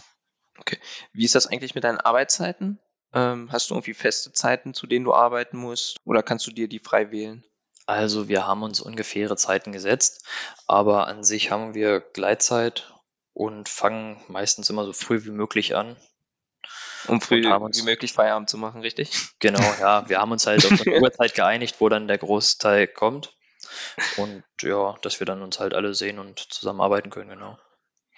Okay. 0.59 0.79
Wie 1.13 1.25
ist 1.25 1.35
das 1.35 1.47
eigentlich 1.47 1.75
mit 1.75 1.85
deinen 1.85 1.99
Arbeitszeiten? 1.99 2.79
Ähm, 3.15 3.51
hast 3.53 3.71
du 3.71 3.75
irgendwie 3.75 3.95
feste 3.95 4.33
Zeiten, 4.33 4.75
zu 4.75 4.87
denen 4.87 5.05
du 5.05 5.15
arbeiten 5.15 5.57
musst? 5.57 5.97
Oder 6.05 6.23
kannst 6.23 6.47
du 6.47 6.51
dir 6.51 6.69
die 6.69 6.81
frei 6.81 7.11
wählen? 7.11 7.45
Also 7.87 8.29
wir 8.29 8.47
haben 8.47 8.63
uns 8.63 8.81
ungefähre 8.81 9.37
Zeiten 9.37 9.73
gesetzt, 9.73 10.27
aber 10.67 11.07
an 11.07 11.23
sich 11.23 11.51
haben 11.51 11.75
wir 11.75 12.01
Gleitzeit 12.01 12.95
und 13.35 13.69
fangen 13.69 14.23
meistens 14.29 14.71
immer 14.71 14.85
so 14.85 14.93
früh 14.93 15.25
wie 15.25 15.31
möglich 15.31 15.77
an. 15.77 15.97
Um 17.07 17.21
früh 17.21 17.43
wie 17.43 17.83
möglich 17.83 18.15
Feierabend 18.15 18.49
zu 18.49 18.57
machen, 18.57 18.81
richtig? 18.81 19.11
Genau, 19.39 19.63
ja. 19.79 20.09
Wir 20.09 20.21
haben 20.21 20.33
uns 20.33 20.47
halt 20.47 20.65
auf 20.65 20.73
eine 20.73 21.01
Uhrzeit 21.03 21.35
geeinigt, 21.35 21.77
wo 21.79 21.91
dann 21.91 22.09
der 22.09 22.17
Großteil 22.17 22.87
kommt. 22.87 23.37
Und 24.17 24.43
ja, 24.63 24.97
dass 25.03 25.21
wir 25.21 25.27
dann 25.27 25.43
uns 25.43 25.61
halt 25.61 25.75
alle 25.75 25.95
sehen 25.95 26.19
und 26.19 26.39
zusammenarbeiten 26.39 27.11
können, 27.11 27.31
genau. 27.31 27.59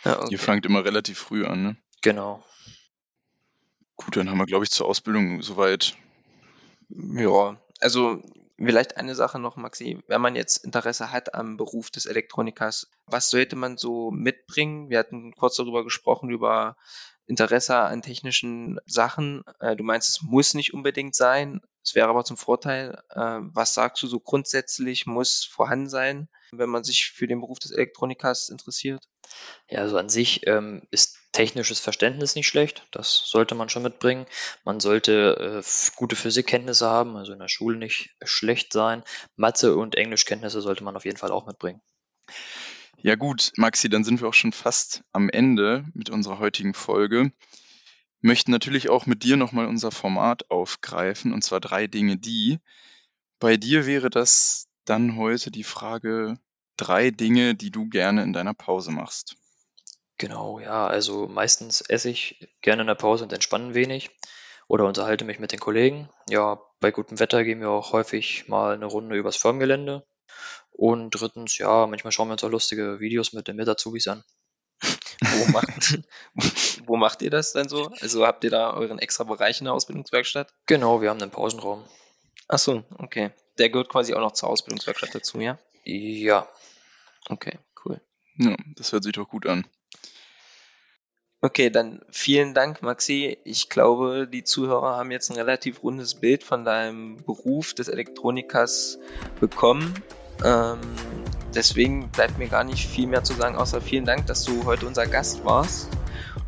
Ja, 0.05 0.21
okay. 0.21 0.29
Ihr 0.31 0.39
fangt 0.39 0.67
immer 0.67 0.85
relativ 0.85 1.19
früh 1.19 1.45
an, 1.45 1.63
ne? 1.63 1.77
Genau. 2.03 2.45
Gut, 3.97 4.17
dann 4.17 4.29
haben 4.29 4.39
wir, 4.39 4.47
glaube 4.47 4.65
ich, 4.65 4.71
zur 4.71 4.87
Ausbildung 4.87 5.43
soweit. 5.43 5.97
Ja, 6.89 7.57
also 7.81 8.23
vielleicht 8.59 8.97
eine 8.97 9.15
Sache 9.15 9.39
noch, 9.39 9.57
Maxi. 9.57 10.03
Wenn 10.07 10.21
man 10.21 10.37
jetzt 10.37 10.65
Interesse 10.65 11.13
hat 11.13 11.35
am 11.35 11.57
Beruf 11.57 11.91
des 11.91 12.07
Elektronikers, 12.07 12.89
was 13.07 13.31
sollte 13.31 13.57
man 13.57 13.77
so 13.77 14.11
mitbringen? 14.11 14.91
Wir 14.91 14.99
hatten 14.99 15.35
kurz 15.35 15.57
darüber 15.57 15.85
gesprochen, 15.85 16.31
über 16.31 16.77
Interesse 17.27 17.77
an 17.77 18.03
technischen 18.03 18.79
Sachen. 18.87 19.45
Äh, 19.61 19.77
du 19.77 19.83
meinst, 19.83 20.09
es 20.09 20.23
muss 20.23 20.55
nicht 20.55 20.75
unbedingt 20.75 21.15
sein. 21.15 21.61
Es 21.87 21.95
wäre 21.95 22.09
aber 22.09 22.25
zum 22.25 22.37
Vorteil. 22.37 23.01
Äh, 23.11 23.39
was 23.55 23.75
sagst 23.75 24.03
du 24.03 24.09
so 24.09 24.19
grundsätzlich 24.19 25.07
muss 25.07 25.45
vorhanden 25.45 25.89
sein, 25.89 26.29
wenn 26.51 26.69
man 26.69 26.83
sich 26.83 27.13
für 27.13 27.29
den 27.29 27.41
Beruf 27.41 27.61
des 27.61 27.71
Elektronikers 27.71 28.49
interessiert? 28.49 29.05
Ja, 29.71 29.83
also 29.83 29.97
an 29.97 30.09
sich 30.09 30.49
ähm, 30.49 30.83
ist 30.91 31.17
technisches 31.31 31.79
Verständnis 31.79 32.35
nicht 32.35 32.49
schlecht. 32.49 32.89
Das 32.91 33.23
sollte 33.27 33.55
man 33.55 33.69
schon 33.69 33.85
mitbringen. 33.85 34.27
Man 34.65 34.81
sollte 34.81 35.63
äh, 35.65 35.93
gute 35.95 36.17
Physikkenntnisse 36.17 36.89
haben, 36.89 37.17
also 37.17 37.33
in 37.33 37.39
der 37.39 37.49
Schule 37.49 37.79
nicht 37.79 38.17
schlecht 38.25 38.73
sein. 38.73 39.05
Mathe 39.37 39.77
und 39.77 39.95
Englischkenntnisse 39.95 40.61
sollte 40.61 40.83
man 40.83 40.97
auf 40.97 41.05
jeden 41.05 41.19
Fall 41.19 41.31
auch 41.31 41.47
mitbringen. 41.47 41.81
Ja 42.97 43.15
gut, 43.15 43.53
Maxi, 43.57 43.89
dann 43.89 44.03
sind 44.03 44.21
wir 44.21 44.27
auch 44.27 44.35
schon 44.35 44.53
fast 44.53 45.05
am 45.13 45.29
Ende 45.29 45.85
mit 45.95 46.11
unserer 46.11 46.41
heutigen 46.41 46.75
Folge. 46.75 47.31
Möchten 48.21 48.51
natürlich 48.51 48.89
auch 48.89 49.07
mit 49.07 49.23
dir 49.23 49.37
nochmal 49.37 49.67
unser 49.67 49.91
Format 49.91 50.51
aufgreifen, 50.51 51.33
und 51.33 51.43
zwar 51.43 51.61
drei 51.61 51.87
Dinge, 51.87 52.17
die. 52.17 52.59
Bei 53.39 53.57
dir 53.57 53.87
wäre 53.87 54.11
das 54.11 54.69
dann 54.85 55.17
heute 55.17 55.51
die 55.51 55.65
Frage, 55.65 56.39
drei 56.77 57.11
Dinge, 57.11 57.55
die 57.55 57.71
du 57.71 57.89
gerne 57.89 58.23
in 58.23 58.33
deiner 58.33 58.55
Pause 58.55 58.91
machst. 58.91 59.37
Genau, 60.19 60.61
ja, 60.61 60.87
also 60.87 61.29
meistens 61.29 61.83
esse 61.83 62.09
ich 62.09 62.49
gerne 62.63 62.83
in 62.83 62.87
der 62.87 62.95
Pause 62.95 63.25
und 63.25 63.33
entspanne 63.33 63.75
wenig 63.75 64.11
oder 64.67 64.87
unterhalte 64.87 65.25
mich 65.25 65.39
mit 65.39 65.53
den 65.53 65.61
Kollegen. 65.61 66.09
Ja, 66.31 66.61
bei 66.81 66.91
gutem 66.91 67.19
Wetter 67.19 67.45
gehen 67.45 67.61
wir 67.61 67.71
auch 67.71 67.93
häufig 67.93 68.49
mal 68.49 68.75
eine 68.75 68.87
Runde 68.87 69.17
übers 69.17 69.37
Firmengelände 69.37 70.07
und 70.71 71.11
drittens, 71.11 71.59
ja, 71.59 71.87
manchmal 71.87 72.13
schauen 72.13 72.29
wir 72.29 72.33
uns 72.33 72.45
auch 72.45 72.51
lustige 72.51 73.01
Videos 73.01 73.33
mit 73.33 73.49
den 73.49 73.57
Mit-Azubis 73.57 74.09
an. 74.09 74.25
Wo, 75.33 75.53
macht, 75.53 75.99
wo 76.87 76.97
macht 76.97 77.23
ihr 77.23 77.31
das 77.31 77.53
denn 77.53 77.69
so? 77.69 77.91
Also 78.01 78.27
habt 78.27 78.45
ihr 78.45 78.51
da 78.51 78.73
euren 78.73 78.99
extra 78.99 79.25
Bereich 79.25 79.61
in 79.61 79.65
der 79.65 79.75
Ausbildungswerkstatt? 79.75 80.53
Genau, 80.67 81.01
wir 81.01 81.11
haben 81.11 81.21
einen 81.21 81.31
Pausenraum. 81.31 81.85
Ach 82.49 82.59
so, 82.59 82.85
okay. 82.99 83.31
Der 83.59 83.71
gehört 83.71 83.89
quasi 83.89 84.15
auch 84.15 84.21
noch 84.21 84.33
zur 84.33 84.49
Ausbildungswerkstatt 84.51 85.15
dazu, 85.15 85.41
ja? 85.41 85.59
Ja. 85.85 86.49
Okay, 87.29 87.59
cool. 87.85 88.01
Ja, 88.37 88.57
das 88.77 88.93
hört 88.93 89.05
sich 89.05 89.13
doch 89.13 89.29
gut 89.29 89.47
an. 89.47 89.67
Okay, 91.43 91.71
dann 91.71 92.01
vielen 92.11 92.55
Dank, 92.55 92.83
Maxi. 92.83 93.39
Ich 93.45 93.69
glaube, 93.69 94.27
die 94.27 94.43
Zuhörer 94.43 94.97
haben 94.97 95.11
jetzt 95.11 95.31
ein 95.31 95.37
relativ 95.37 95.83
rundes 95.83 96.15
Bild 96.17 96.43
von 96.43 96.65
deinem 96.65 97.23
Beruf 97.25 97.75
des 97.75 97.89
Elektronikers 97.89 98.99
bekommen. 99.39 99.95
Ähm, 100.45 100.81
deswegen 101.57 102.09
bleibt 102.09 102.39
mir 102.39 102.49
gar 102.49 102.65
nicht 102.65 102.87
viel 102.87 103.07
mehr 103.07 103.25
zu 103.25 103.35
sagen, 103.35 103.57
außer 103.57 103.81
vielen 103.81 104.05
Dank, 104.05 104.27
dass 104.27 104.45
du 104.45 104.65
heute 104.65 104.87
unser 104.87 105.07
Gast 105.07 105.45
warst. 105.45 105.89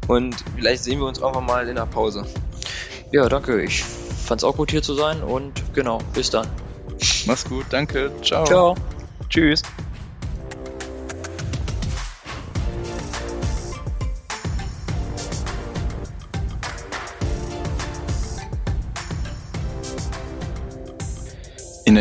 Und 0.07 0.37
vielleicht 0.55 0.85
sehen 0.85 1.01
wir 1.01 1.07
uns 1.07 1.19
irgendwann 1.19 1.47
mal 1.47 1.69
in 1.69 1.75
der 1.75 1.87
Pause. 1.87 2.25
Ja, 3.11 3.29
danke. 3.29 3.63
Ich 3.63 3.83
fand 3.83 4.41
es 4.41 4.45
auch 4.45 4.57
gut 4.57 4.71
hier 4.71 4.83
zu 4.83 4.95
sein 4.95 5.23
und 5.23 5.75
genau, 5.75 5.99
bis 6.15 6.31
dann. 6.31 6.47
Mach's 7.27 7.45
gut, 7.45 7.67
danke. 7.71 8.13
Ciao. 8.23 8.45
Ciao. 8.45 8.75
Tschüss. 9.29 9.63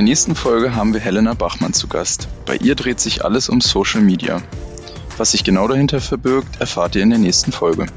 Nächsten 0.08 0.36
Folge 0.36 0.74
haben 0.74 0.94
wir 0.94 1.02
Helena 1.02 1.34
Bachmann 1.34 1.74
zu 1.74 1.90
Gast. 1.90 2.30
Bei 2.46 2.56
ihr 2.56 2.76
dreht 2.76 3.02
sich 3.02 3.26
alles 3.26 3.50
um 3.50 3.60
Social 3.60 4.00
Media. 4.00 4.42
Was 5.18 5.32
sich 5.32 5.44
genau 5.44 5.68
dahinter 5.68 6.00
verbirgt, 6.00 6.62
erfahrt 6.62 6.96
ihr 6.96 7.04
in 7.04 7.10
der 7.10 7.20
nächsten 7.20 7.52
Folge. 7.52 7.88